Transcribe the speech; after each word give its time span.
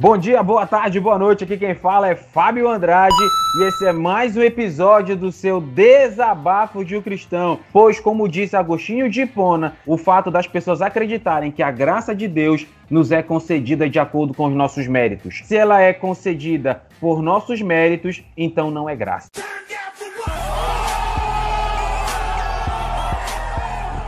Bom 0.00 0.16
dia, 0.16 0.40
boa 0.44 0.64
tarde, 0.64 1.00
boa 1.00 1.18
noite. 1.18 1.42
Aqui 1.42 1.56
quem 1.56 1.74
fala 1.74 2.08
é 2.08 2.14
Fábio 2.14 2.68
Andrade 2.68 3.16
e 3.58 3.64
esse 3.64 3.84
é 3.84 3.92
mais 3.92 4.36
um 4.36 4.42
episódio 4.42 5.16
do 5.16 5.32
seu 5.32 5.60
Desabafo 5.60 6.84
de 6.84 6.96
um 6.96 7.02
Cristão. 7.02 7.58
Pois, 7.72 7.98
como 7.98 8.28
disse 8.28 8.54
Agostinho 8.54 9.10
de 9.10 9.22
Hipona, 9.22 9.74
o 9.84 9.96
fato 9.96 10.30
das 10.30 10.46
pessoas 10.46 10.80
acreditarem 10.80 11.50
que 11.50 11.64
a 11.64 11.72
graça 11.72 12.14
de 12.14 12.28
Deus 12.28 12.64
nos 12.88 13.10
é 13.10 13.24
concedida 13.24 13.90
de 13.90 13.98
acordo 13.98 14.32
com 14.32 14.46
os 14.46 14.54
nossos 14.54 14.86
méritos. 14.86 15.40
Se 15.42 15.56
ela 15.56 15.80
é 15.80 15.92
concedida 15.92 16.80
por 17.00 17.20
nossos 17.20 17.60
méritos, 17.60 18.22
então 18.36 18.70
não 18.70 18.88
é 18.88 18.94
graça. 18.94 19.28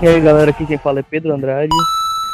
E 0.00 0.06
aí 0.06 0.20
galera, 0.20 0.52
aqui 0.52 0.64
quem 0.64 0.78
fala 0.78 1.00
é 1.00 1.02
Pedro 1.02 1.34
Andrade 1.34 1.74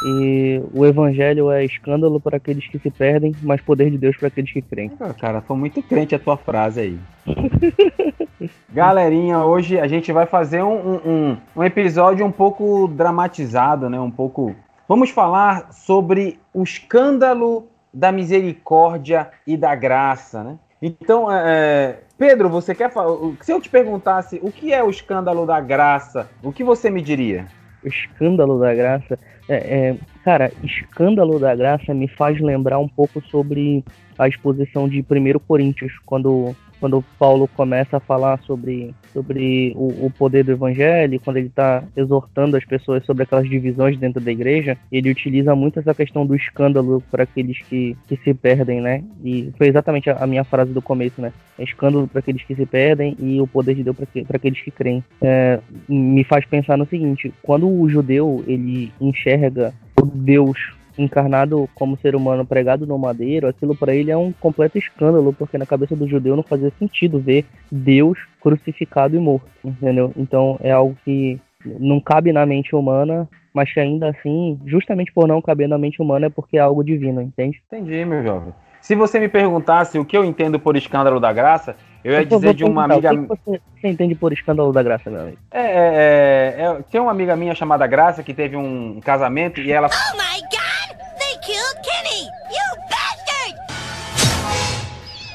e 0.05 0.63
o 0.73 0.85
evangelho 0.85 1.51
é 1.51 1.65
escândalo 1.65 2.21
para 2.21 2.37
aqueles 2.37 2.67
que 2.67 2.79
se 2.79 2.91
perdem, 2.91 3.35
mas 3.43 3.61
poder 3.61 3.91
de 3.91 3.99
Deus 3.99 4.17
para 4.17 4.29
aqueles 4.29 4.53
que 4.53 4.63
creem. 4.63 4.93
Ah, 5.01 5.15
cara, 5.15 5.41
foi 5.41 5.57
muito 5.57 5.83
crente 5.83 6.15
a 6.15 6.19
tua 6.19 6.37
frase 6.37 6.81
aí. 6.81 6.99
Galerinha, 8.69 9.39
hoje 9.45 9.81
a 9.81 9.87
gente 9.87 10.13
vai 10.13 10.27
fazer 10.27 10.63
um, 10.63 10.97
um, 10.97 11.37
um, 11.57 11.65
episódio 11.65 12.25
um 12.25 12.33
pouco 12.33 12.89
dramatizado, 12.89 13.89
né? 13.89 13.99
Um 13.99 14.11
pouco. 14.11 14.55
Vamos 14.89 15.11
falar 15.11 15.73
sobre 15.73 16.39
o 16.53 16.63
escândalo 16.63 17.69
da 17.93 18.13
misericórdia 18.13 19.31
e 19.47 19.57
da 19.57 19.75
graça, 19.75 20.45
né? 20.45 20.59
Então, 20.81 21.33
é, 21.33 21.39
é 21.43 21.99
Pedro, 22.19 22.49
você 22.49 22.75
quer 22.75 22.91
falar? 22.91 23.17
Se 23.41 23.53
eu 23.53 23.61
te 23.61 23.69
perguntasse 23.69 24.39
o 24.43 24.51
que 24.51 24.73
é 24.73 24.83
o 24.85 24.91
escândalo 24.91 25.47
da 25.47 25.61
graça, 25.61 26.29
o 26.43 26.53
que 26.53 26.63
você 26.63 26.91
me 26.91 27.01
diria? 27.01 27.47
O 27.83 27.89
escândalo 27.89 28.59
da 28.59 28.75
graça 28.75 29.19
é, 29.49 29.55
é, 29.57 29.97
cara, 30.25 30.53
escândalo 30.63 31.39
da 31.39 31.55
graça 31.55 31.95
me 31.95 32.09
faz 32.09 32.41
lembrar 32.41 32.79
um 32.79 32.89
pouco 32.89 33.23
sobre 33.31 33.85
a 34.19 34.29
exposição 34.29 34.89
de 34.89 35.01
1 35.01 35.39
Coríntios, 35.41 35.93
quando 36.05 36.55
quando 36.81 37.05
Paulo 37.19 37.49
começa 37.49 37.97
a 37.97 38.01
falar 38.01 38.39
sobre, 38.41 38.95
sobre 39.13 39.73
o, 39.77 40.07
o 40.07 40.11
poder 40.11 40.45
do 40.45 40.53
evangelho, 40.53 41.21
quando 41.21 41.39
ele 41.39 41.49
está 41.49 41.83
exortando 41.97 42.57
as 42.57 42.65
pessoas 42.65 43.05
sobre 43.05 43.23
aquelas 43.23 43.49
divisões 43.49 43.99
dentro 43.99 44.21
da 44.21 44.31
igreja, 44.31 44.77
ele 44.91 45.11
utiliza 45.11 45.55
muito 45.55 45.79
essa 45.79 45.95
questão 45.95 46.27
do 46.27 46.35
escândalo 46.35 47.03
para 47.11 47.25
aqueles 47.25 47.59
que, 47.61 47.97
que 48.07 48.17
se 48.19 48.35
perdem, 48.35 48.81
né? 48.81 49.03
E 49.25 49.53
foi 49.57 49.69
exatamente 49.69 50.11
a, 50.11 50.17
a 50.17 50.27
minha 50.27 50.45
frase 50.45 50.73
do 50.73 50.83
começo, 50.83 51.21
né? 51.21 51.33
É 51.59 51.65
escândalo 51.65 52.07
para 52.07 52.21
aqueles 52.21 52.43
que 52.43 52.55
se 52.55 52.67
perdem 52.67 53.17
e 53.19 53.41
o 53.41 53.47
poder 53.47 53.75
de 53.75 53.83
Deus 53.83 53.97
para 53.97 54.37
aqueles 54.37 54.61
que 54.61 54.71
creem. 54.71 55.03
É, 55.23 55.59
me 55.89 56.25
faz 56.25 56.45
pensar 56.45 56.77
no 56.77 56.87
seguinte: 56.87 57.33
quando 57.43 57.69
o 57.69 57.89
judeu 57.89 58.45
ele 58.47 58.93
enxerga 59.01 59.73
o 60.01 60.05
Deus 60.05 60.76
encarnado 60.99 61.69
como 61.75 61.97
ser 61.99 62.15
humano 62.15 62.47
pregado 62.47 62.87
no 62.87 62.99
madeiro, 62.99 63.49
aquilo 63.49 63.77
para 63.77 63.95
ele 63.95 64.11
é 64.11 64.17
um 64.17 64.33
completo 64.33 64.79
escândalo, 64.79 65.33
porque 65.33 65.59
na 65.59 65.67
cabeça 65.67 65.95
do 65.95 66.09
judeu 66.09 66.37
não 66.37 66.43
fazia 66.43 66.73
sentido 66.79 67.19
ver 67.19 67.45
Deus 67.71 68.19
crucificado 68.41 69.17
e 69.17 69.19
morto, 69.19 69.49
entendeu? 69.65 70.13
Então 70.17 70.59
é 70.61 70.71
algo 70.71 70.97
que 71.05 71.41
não 71.65 72.01
cabe 72.01 72.33
na 72.33 72.47
mente 72.47 72.75
humana, 72.75 73.29
mas 73.53 73.73
que 73.73 73.81
ainda 73.81 74.11
assim, 74.11 74.61
justamente 74.67 75.13
por 75.13 75.27
não 75.27 75.43
caber 75.43 75.69
na 75.69 75.79
mente 75.79 76.01
humana, 76.01 76.27
é 76.27 76.31
porque 76.31 76.57
é 76.57 76.61
algo 76.61 76.85
divino, 76.85 77.21
entende? 77.21 77.63
Entendi, 77.67 78.05
meu 78.05 78.23
jovem. 78.23 78.53
Se 78.81 78.95
você 78.95 79.19
me 79.19 79.29
perguntasse 79.29 79.99
o 79.99 80.05
que 80.05 80.17
eu 80.17 80.25
entendo 80.25 80.61
por 80.61 80.77
escândalo 80.77 81.19
da 81.19 81.33
graça, 81.33 81.75
eu 82.05 82.13
ia 82.13 82.25
dizer 82.25 82.55
de 82.55 82.63
uma 82.63 82.85
amiga. 82.85 83.13
O 83.13 83.23
que 83.23 83.27
você, 83.27 83.61
você 83.75 83.89
entende 83.89 84.15
por 84.15 84.33
escândalo 84.33 84.73
da 84.73 84.81
graça, 84.81 85.11
meu 85.11 85.23
amigo? 85.23 85.39
É, 85.51 85.61
é, 85.61 85.65
é, 85.67 86.63
é, 86.63 86.83
tem 86.89 87.01
uma 87.01 87.11
amiga 87.11 87.35
minha 87.35 87.53
chamada 87.53 87.85
Graça 87.85 88.23
que 88.23 88.33
teve 88.33 88.57
um 88.57 89.01
casamento 89.01 89.61
e 89.61 89.73
ela. 89.73 89.89
Oh 89.89 90.17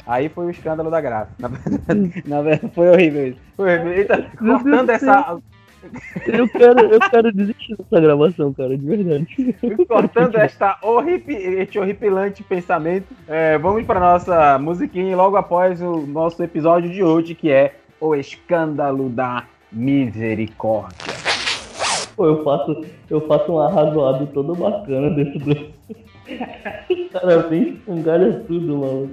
Aí 0.06 0.28
foi 0.28 0.46
o 0.46 0.50
escândalo 0.50 0.90
da 0.90 1.00
graça. 1.00 1.30
Na 1.38 1.48
verdade, 1.48 2.24
na 2.26 2.42
verdade 2.42 2.74
foi 2.74 2.90
horrível 2.90 3.28
isso. 3.28 3.38
Foi 3.56 3.78
horrível. 3.78 3.92
Eita, 3.92 4.30
cortando 4.38 4.90
essa. 4.90 5.38
Eu 6.26 6.48
quero, 6.48 6.80
eu 6.80 7.00
quero 7.10 7.32
desistir 7.32 7.76
dessa 7.76 8.00
gravação, 8.00 8.52
cara, 8.52 8.76
de 8.78 8.86
verdade. 8.86 9.56
Cortando 9.88 10.36
esta 10.36 10.78
horripi, 10.80 11.32
este 11.34 11.76
horripilante 11.78 12.42
pensamento, 12.44 13.08
é, 13.26 13.58
vamos 13.58 13.84
para 13.84 13.98
nossa 13.98 14.58
musiquinha 14.58 15.16
logo 15.16 15.36
após 15.36 15.82
o 15.82 16.06
nosso 16.06 16.40
episódio 16.42 16.88
de 16.88 17.02
hoje, 17.02 17.34
que 17.34 17.50
é 17.50 17.74
o 18.00 18.14
escândalo 18.14 19.08
da 19.08 19.44
misericórdia. 19.72 21.14
Pô, 22.14 22.26
eu 22.26 22.44
faço, 22.44 22.84
eu 23.10 23.26
faço 23.26 23.52
um 23.52 23.58
arrazoado 23.58 24.26
todo 24.28 24.54
bacana 24.54 25.10
dentro 25.10 25.38
do. 25.40 25.72
cara 27.12 27.38
vem 27.48 27.74
escangalha 27.74 28.42
tudo, 28.46 28.78
mano. 28.78 29.10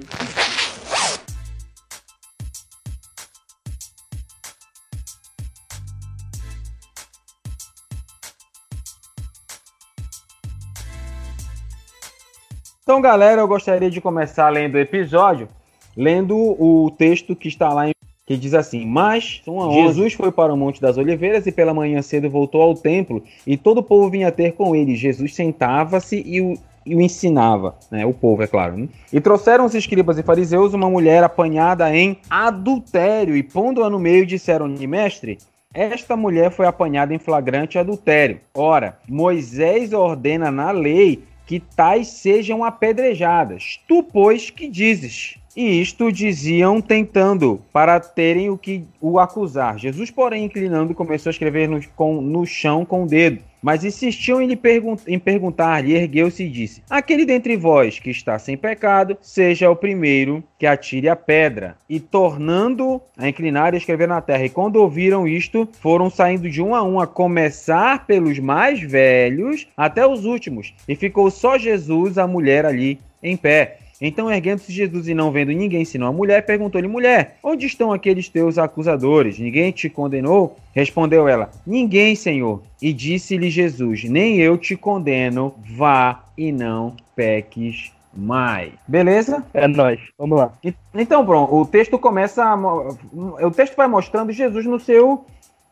Então, 12.84 13.02
galera, 13.02 13.42
eu 13.42 13.48
gostaria 13.48 13.90
de 13.90 14.02
começar 14.02 14.50
lendo 14.50 14.76
o 14.76 14.80
episódio, 14.80 15.48
lendo 15.96 16.36
o 16.36 16.90
texto 16.92 17.36
que 17.36 17.48
está 17.48 17.72
lá 17.74 17.88
em 17.88 17.92
que 18.30 18.38
diz 18.38 18.54
assim: 18.54 18.86
Mas 18.86 19.42
Jesus 19.74 20.14
foi 20.14 20.32
para 20.32 20.54
o 20.54 20.58
Monte 20.58 20.80
das 20.80 20.98
Oliveiras 20.98 21.48
e 21.48 21.52
pela 21.52 21.74
manhã 21.74 22.00
cedo 22.04 22.30
voltou 22.30 22.62
ao 22.62 22.76
templo, 22.76 23.24
e 23.46 23.58
todo 23.58 23.80
o 23.80 23.84
povo 23.84 24.08
vinha 24.08 24.32
ter 24.32 24.54
com 24.54 24.76
ele. 24.76 24.96
Jesus 24.96 25.34
sentava-se 25.34 26.22
e 26.24 26.40
o, 26.40 26.54
e 26.86 26.96
o 26.96 27.02
ensinava, 27.02 27.76
né? 27.90 28.06
O 28.06 28.14
povo, 28.14 28.44
é 28.44 28.48
claro. 28.48 28.78
Né? 28.78 28.88
E 29.12 29.20
trouxeram 29.20 29.66
os 29.66 29.74
escribas 29.74 30.20
e 30.20 30.24
fariseus 30.24 30.76
uma 30.76 30.88
mulher 30.88 31.24
apanhada 31.24 31.92
em 31.96 32.20
adultério, 32.30 33.36
e 33.36 33.42
pondo-a 33.42 33.90
no 33.90 33.98
meio, 33.98 34.28
disseram-lhe, 34.28 34.86
mestre. 34.86 35.40
Esta 35.74 36.16
mulher 36.16 36.52
foi 36.52 36.68
apanhada 36.68 37.14
em 37.14 37.20
flagrante 37.20 37.78
adultério. 37.78 38.40
Ora, 38.56 38.98
Moisés 39.08 39.92
ordena 39.92 40.52
na 40.52 40.72
lei 40.72 41.24
que 41.50 41.60
tais 41.60 42.08
sejam 42.10 42.64
apedrejadas. 42.64 43.80
Tu, 43.88 44.04
pois, 44.04 44.52
que 44.52 44.70
dizes? 44.70 45.40
E 45.60 45.82
isto 45.82 46.10
diziam 46.10 46.80
tentando, 46.80 47.60
para 47.74 48.00
terem 48.00 48.50
o 48.50 48.58
que 48.58 48.86
o 49.02 49.20
acusar. 49.20 49.78
Jesus, 49.78 50.10
porém, 50.10 50.46
inclinando, 50.46 50.96
começou 50.96 51.30
a 51.30 51.32
escrever 51.32 51.68
no, 51.68 51.86
com, 51.98 52.22
no 52.22 52.46
chão 52.46 52.86
com 52.86 53.04
o 53.04 53.06
dedo. 53.06 53.42
Mas 53.62 53.84
insistiam 53.84 54.42
em, 54.42 54.56
pergun 54.56 54.96
em 55.06 55.20
perguntar-lhe, 55.20 55.94
ergueu-se 55.94 56.46
e 56.46 56.50
disse: 56.50 56.82
Aquele 56.90 57.26
dentre 57.26 57.58
vós 57.58 58.00
que 58.00 58.10
está 58.10 58.40
sem 58.40 58.56
pecado, 58.56 59.18
seja 59.22 59.70
o 59.70 59.76
primeiro 59.76 60.42
que 60.58 60.66
atire 60.66 61.10
a 61.10 61.16
pedra. 61.18 61.76
E 61.90 62.00
tornando 62.00 63.02
a 63.18 63.28
inclinar 63.28 63.74
e 63.74 63.78
escrever 63.78 64.08
na 64.08 64.22
terra. 64.22 64.46
E 64.46 64.50
quando 64.50 64.78
ouviram 64.78 65.28
isto, 65.28 65.68
foram 65.82 66.10
saindo 66.10 66.50
de 66.50 66.62
um 66.62 66.74
a 66.74 66.82
um, 66.82 67.02
a 67.02 67.06
começar 67.06 68.08
pelos 68.08 68.40
mais 68.40 68.80
velhos 68.80 69.68
até 69.76 70.08
os 70.08 70.24
últimos. 70.24 70.74
E 70.88 70.96
ficou 70.96 71.30
só 71.30 71.58
Jesus, 71.58 72.18
a 72.18 72.26
mulher 72.26 72.66
ali 72.66 72.98
em 73.22 73.36
pé. 73.36 73.80
Então, 74.02 74.32
erguendo-se 74.32 74.72
Jesus 74.72 75.08
e 75.08 75.14
não 75.14 75.32
vendo 75.32 75.52
ninguém 75.52 75.84
senão 75.84 76.08
a 76.08 76.14
mulher, 76.14 76.46
perguntou-lhe: 76.46 76.88
Mulher, 76.88 77.38
onde 77.44 77.66
estão 77.66 77.92
aqueles 77.92 78.30
teus 78.30 78.58
acusadores? 78.58 79.38
Ninguém 79.38 79.72
te 79.72 79.90
condenou? 79.90 80.58
Respondeu 80.74 81.28
ela: 81.28 81.52
Ninguém, 81.66 82.16
Senhor. 82.16 82.62
E 82.82 82.94
disse-lhe 82.94 83.50
Jesus: 83.50 84.06
Nem 84.06 84.38
eu 84.38 84.58
te 84.58 84.76
condeno, 84.76 85.54
vá 85.76 86.24
e 86.38 86.52
não 86.52 86.96
peques 87.16 87.92
mais. 88.16 88.72
Beleza? 88.88 89.46
É 89.54 89.68
nós. 89.68 90.00
Vamos 90.18 90.38
lá. 90.40 90.54
Então, 90.94 91.26
pronto, 91.26 91.54
o 91.54 91.66
texto 91.66 92.00
começa. 92.00 92.44
A, 92.44 92.56
o 92.56 93.52
texto 93.52 93.76
vai 93.76 93.88
mostrando 93.88 94.32
Jesus 94.32 94.66
no 94.66 94.80
seu 94.80 95.26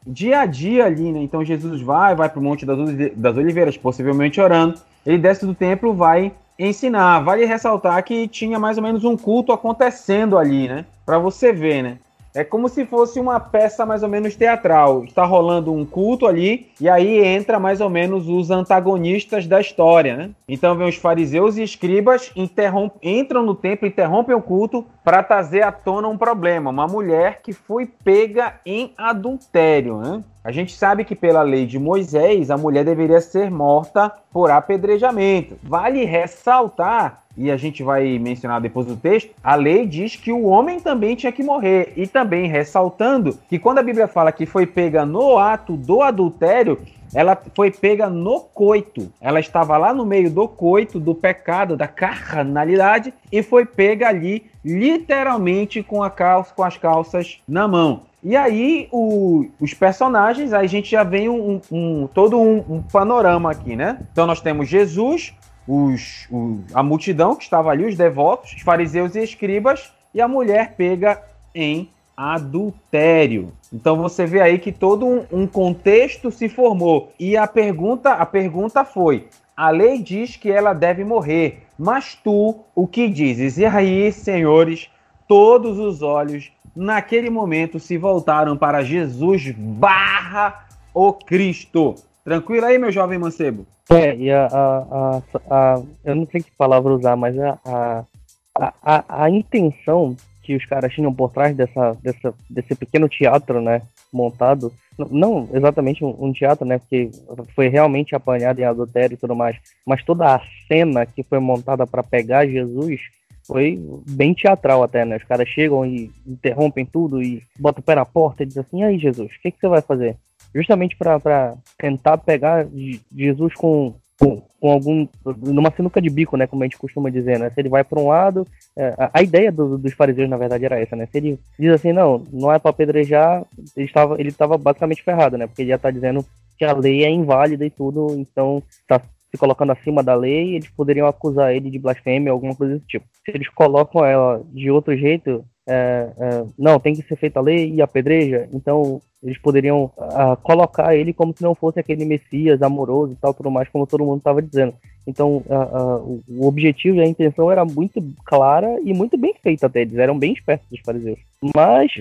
dia 0.05 0.41
a 0.41 0.45
dia 0.45 0.85
ali, 0.85 1.11
né? 1.11 1.19
Então 1.21 1.43
Jesus 1.43 1.81
vai, 1.81 2.15
vai 2.15 2.29
para 2.29 2.39
o 2.39 2.43
Monte 2.43 2.65
das 2.65 3.37
Oliveiras, 3.37 3.77
possivelmente 3.77 4.39
orando. 4.39 4.79
Ele 5.05 5.17
desce 5.17 5.45
do 5.45 5.53
templo, 5.53 5.93
vai 5.93 6.31
ensinar. 6.57 7.19
Vale 7.19 7.45
ressaltar 7.45 8.03
que 8.03 8.27
tinha 8.27 8.59
mais 8.59 8.77
ou 8.77 8.83
menos 8.83 9.03
um 9.03 9.15
culto 9.15 9.51
acontecendo 9.51 10.37
ali, 10.37 10.67
né? 10.67 10.85
Para 11.05 11.19
você 11.19 11.51
ver, 11.51 11.83
né? 11.83 11.97
É 12.37 12.43
como 12.43 12.69
se 12.69 12.85
fosse 12.85 13.19
uma 13.19 13.39
peça 13.39 13.83
mais 13.83 14.03
ou 14.03 14.09
menos 14.09 14.35
teatral. 14.35 15.03
Está 15.05 15.25
rolando 15.25 15.73
um 15.73 15.83
culto 15.83 16.27
ali, 16.27 16.69
e 16.79 16.87
aí 16.87 17.17
entra 17.25 17.59
mais 17.59 17.81
ou 17.81 17.89
menos 17.89 18.29
os 18.29 18.51
antagonistas 18.51 19.47
da 19.47 19.59
história, 19.59 20.15
né? 20.15 20.29
Então 20.47 20.75
vem 20.75 20.87
os 20.87 20.97
fariseus 20.97 21.57
e 21.57 21.63
escribas, 21.63 22.31
entram 22.35 23.43
no 23.43 23.55
templo, 23.55 23.87
interrompem 23.87 24.35
o 24.35 24.41
culto 24.41 24.85
para 25.03 25.23
trazer 25.23 25.63
à 25.63 25.71
tona 25.71 26.07
um 26.07 26.17
problema. 26.17 26.69
Uma 26.69 26.85
mulher 26.85 27.41
que 27.41 27.53
foi 27.53 27.87
pega 27.87 28.53
em 28.63 28.93
adultério, 28.95 29.97
né? 29.97 30.23
A 30.47 30.51
gente 30.53 30.73
sabe 30.77 31.03
que 31.03 31.13
pela 31.13 31.41
lei 31.41 31.65
de 31.65 31.77
Moisés, 31.77 32.49
a 32.49 32.55
mulher 32.55 32.85
deveria 32.85 33.19
ser 33.19 33.51
morta 33.51 34.09
por 34.31 34.49
apedrejamento. 34.49 35.57
Vale 35.61 36.05
ressaltar, 36.05 37.25
e 37.35 37.51
a 37.51 37.57
gente 37.57 37.83
vai 37.83 38.17
mencionar 38.17 38.61
depois 38.61 38.87
do 38.87 38.95
texto, 38.95 39.29
a 39.43 39.55
lei 39.55 39.85
diz 39.85 40.15
que 40.15 40.31
o 40.31 40.45
homem 40.45 40.79
também 40.79 41.17
tinha 41.17 41.33
que 41.33 41.43
morrer. 41.43 41.91
E 41.97 42.07
também 42.07 42.47
ressaltando 42.47 43.37
que 43.49 43.59
quando 43.59 43.79
a 43.79 43.83
Bíblia 43.83 44.07
fala 44.07 44.31
que 44.31 44.45
foi 44.45 44.65
pega 44.65 45.05
no 45.05 45.37
ato 45.37 45.75
do 45.75 46.01
adultério, 46.01 46.79
ela 47.13 47.39
foi 47.55 47.71
pega 47.71 48.09
no 48.09 48.41
coito. 48.41 49.11
Ela 49.19 49.39
estava 49.39 49.77
lá 49.77 49.93
no 49.93 50.05
meio 50.05 50.29
do 50.29 50.47
coito, 50.47 50.99
do 50.99 51.15
pecado, 51.15 51.77
da 51.77 51.87
carnalidade, 51.87 53.13
e 53.31 53.41
foi 53.41 53.65
pega 53.65 54.07
ali, 54.07 54.45
literalmente, 54.63 55.81
com, 55.83 56.03
a 56.03 56.09
calça, 56.09 56.53
com 56.53 56.63
as 56.63 56.77
calças 56.77 57.39
na 57.47 57.67
mão. 57.67 58.01
E 58.23 58.35
aí, 58.35 58.87
o, 58.91 59.47
os 59.59 59.73
personagens, 59.73 60.51
aí 60.51 60.65
a 60.65 60.69
gente 60.69 60.89
já 60.89 61.03
vem 61.03 61.29
um, 61.29 61.61
um 61.71 62.07
todo 62.07 62.39
um, 62.39 62.57
um, 62.67 62.81
panorama 62.81 63.51
aqui, 63.51 63.75
né? 63.75 63.99
Então 64.11 64.25
nós 64.25 64.41
temos 64.41 64.67
Jesus, 64.67 65.33
os, 65.67 66.27
o, 66.31 66.59
a 66.73 66.81
multidão 66.81 67.35
que 67.35 67.43
estava 67.43 67.69
ali, 67.69 67.85
os 67.85 67.95
devotos, 67.95 68.53
os 68.53 68.61
fariseus 68.61 69.15
e 69.15 69.23
escribas, 69.23 69.93
e 70.13 70.19
a 70.19 70.27
mulher 70.27 70.73
pega 70.75 71.21
em 71.53 71.89
adultério. 72.17 73.53
Então 73.71 73.95
você 73.95 74.25
vê 74.25 74.41
aí 74.41 74.57
que 74.57 74.71
todo 74.71 75.05
um, 75.05 75.25
um, 75.31 75.45
contexto 75.45 76.31
se 76.31 76.49
formou. 76.49 77.13
E 77.19 77.37
a 77.37 77.45
pergunta, 77.45 78.13
a 78.13 78.25
pergunta 78.25 78.83
foi: 78.83 79.27
a 79.55 79.69
lei 79.69 80.01
diz 80.01 80.35
que 80.35 80.51
ela 80.51 80.73
deve 80.73 81.03
morrer, 81.03 81.63
mas 81.77 82.15
tu 82.15 82.55
o 82.73 82.87
que 82.87 83.07
dizes? 83.07 83.59
E 83.59 83.65
aí, 83.65 84.11
senhores, 84.11 84.89
todos 85.27 85.77
os 85.77 86.01
olhos 86.01 86.51
naquele 86.75 87.29
momento 87.29 87.79
se 87.79 87.97
voltaram 87.97 88.57
para 88.57 88.83
Jesus 88.83 89.51
barra 89.55 90.67
o 90.93 91.13
Cristo. 91.13 91.95
Tranquilo 92.23 92.65
aí, 92.65 92.77
meu 92.77 92.91
jovem 92.91 93.19
mancebo? 93.19 93.65
É, 93.89 94.15
e 94.15 94.31
a, 94.31 94.47
a, 94.47 94.85
a, 94.91 95.21
a 95.49 95.81
eu 96.03 96.15
não 96.15 96.27
sei 96.27 96.41
que 96.41 96.51
palavra 96.51 96.93
usar, 96.93 97.15
mas 97.15 97.37
a, 97.39 97.57
a, 97.65 98.73
a, 98.83 99.23
a 99.23 99.29
intenção 99.29 100.15
que 100.47 100.55
os 100.55 100.65
caras 100.65 100.93
tinham 100.93 101.13
por 101.13 101.29
trás 101.29 101.53
dessa, 101.53 101.97
dessa, 102.01 102.33
desse 102.49 102.73
pequeno 102.73 103.09
teatro, 103.09 103.61
né, 103.61 103.81
montado, 104.13 104.71
não 105.11 105.49
exatamente 105.53 106.05
um, 106.05 106.15
um, 106.17 106.31
teatro, 106.31 106.65
né, 106.65 106.77
porque 106.77 107.11
foi 107.53 107.67
realmente 107.67 108.15
apanhado 108.15 108.61
em 108.61 108.63
adultério 108.63 109.15
e 109.15 109.17
tudo 109.17 109.35
mais, 109.35 109.57
mas 109.85 110.05
toda 110.05 110.33
a 110.33 110.41
cena 110.65 111.05
que 111.05 111.21
foi 111.21 111.39
montada 111.39 111.85
para 111.85 112.01
pegar 112.01 112.47
Jesus 112.47 113.01
foi 113.45 113.77
bem 114.09 114.33
teatral 114.33 114.83
até, 114.83 115.05
né? 115.05 115.17
Os 115.17 115.23
caras 115.23 115.47
chegam 115.47 115.85
e 115.85 116.11
interrompem 116.25 116.85
tudo 116.85 117.21
e 117.21 117.41
botam 117.57 117.81
o 117.81 117.83
pé 117.83 117.95
na 117.95 118.05
porta 118.05 118.43
e 118.43 118.45
dizem 118.45 118.61
assim: 118.61 118.81
e 118.81 118.83
aí, 118.83 118.99
Jesus, 118.99 119.31
o 119.31 119.41
que, 119.41 119.51
que 119.51 119.59
você 119.59 119.69
vai 119.69 119.81
fazer? 119.81 120.17
Justamente 120.53 120.97
para 120.97 121.55
tentar 121.77 122.17
pegar 122.17 122.67
Jesus 123.15 123.53
com 123.53 123.95
com, 124.19 124.41
com, 124.59 124.71
algum 124.71 125.07
numa 125.37 125.71
sinuca 125.71 126.01
de 126.01 126.09
bico, 126.09 126.35
né, 126.35 126.47
como 126.47 126.63
a 126.63 126.65
gente 126.65 126.77
costuma 126.77 127.09
dizer, 127.09 127.39
né? 127.39 127.49
Se 127.49 127.59
ele 127.59 127.69
vai 127.69 127.83
para 127.83 127.99
um 127.99 128.07
lado, 128.07 128.45
é, 128.75 128.93
a, 128.97 129.11
a, 129.13 129.23
ideia 129.23 129.51
do, 129.51 129.77
dos 129.77 129.93
fariseus 129.93 130.29
na 130.29 130.37
verdade 130.37 130.65
era 130.65 130.79
essa, 130.79 130.95
né? 130.95 131.07
Se 131.11 131.17
ele 131.17 131.39
diz 131.59 131.71
assim, 131.71 131.93
não, 131.93 132.23
não 132.31 132.51
é 132.51 132.59
para 132.59 132.71
apedrejar, 132.71 133.45
ele 133.75 133.85
estava 133.85 134.19
ele 134.19 134.29
estava 134.29 134.57
basicamente 134.57 135.03
ferrado, 135.03 135.37
né? 135.37 135.47
Porque 135.47 135.61
ele 135.61 135.69
já 135.69 135.75
está 135.75 135.91
dizendo 135.91 136.25
que 136.57 136.65
a 136.65 136.73
lei 136.73 137.03
é 137.03 137.09
inválida 137.09 137.65
e 137.65 137.69
tudo, 137.69 138.15
então 138.17 138.63
está 138.81 138.99
se 138.99 139.37
colocando 139.37 139.71
acima 139.71 140.01
da 140.01 140.15
lei, 140.15 140.55
eles 140.55 140.69
poderiam 140.69 141.07
acusar 141.07 141.53
ele 141.53 141.69
de 141.69 141.77
blasfêmia, 141.77 142.31
alguma 142.31 142.55
coisa 142.55 142.75
desse 142.75 142.87
tipo. 142.87 143.05
Se 143.25 143.31
eles 143.31 143.49
colocam 143.49 144.03
ela 144.03 144.41
de 144.51 144.71
outro 144.71 144.95
jeito, 144.97 145.43
é, 145.67 146.09
é, 146.17 146.45
não, 146.57 146.79
tem 146.79 146.95
que 146.95 147.03
ser 147.03 147.17
feita 147.17 147.39
a 147.39 147.43
lei 147.43 147.73
e 147.73 147.81
apedreja, 147.81 148.47
então 148.53 149.01
eles 149.21 149.37
poderiam 149.39 149.85
uh, 149.97 150.37
colocar 150.43 150.95
ele 150.95 151.13
como 151.13 151.33
se 151.35 151.43
não 151.43 151.55
fosse 151.55 151.79
aquele 151.79 152.05
Messias 152.05 152.61
amoroso 152.61 153.13
e 153.13 153.15
tal, 153.15 153.33
tudo 153.33 153.49
mais, 153.49 153.67
como 153.69 153.87
todo 153.87 154.05
mundo 154.05 154.19
estava 154.19 154.41
dizendo. 154.41 154.75
Então, 155.07 155.37
uh, 155.47 156.03
uh, 156.05 156.23
o 156.27 156.45
objetivo 156.45 156.97
e 156.97 157.01
a 157.01 157.07
intenção 157.07 157.49
era 157.49 157.63
muito 157.63 158.03
clara 158.25 158.77
e 158.83 158.93
muito 158.93 159.17
bem 159.17 159.33
feita 159.41 159.67
até. 159.67 159.81
Eles 159.81 159.97
eram 159.97 160.19
bem 160.19 160.33
espertos, 160.33 160.67
os 160.69 160.81
fariseus. 160.81 161.17
Mas 161.55 161.91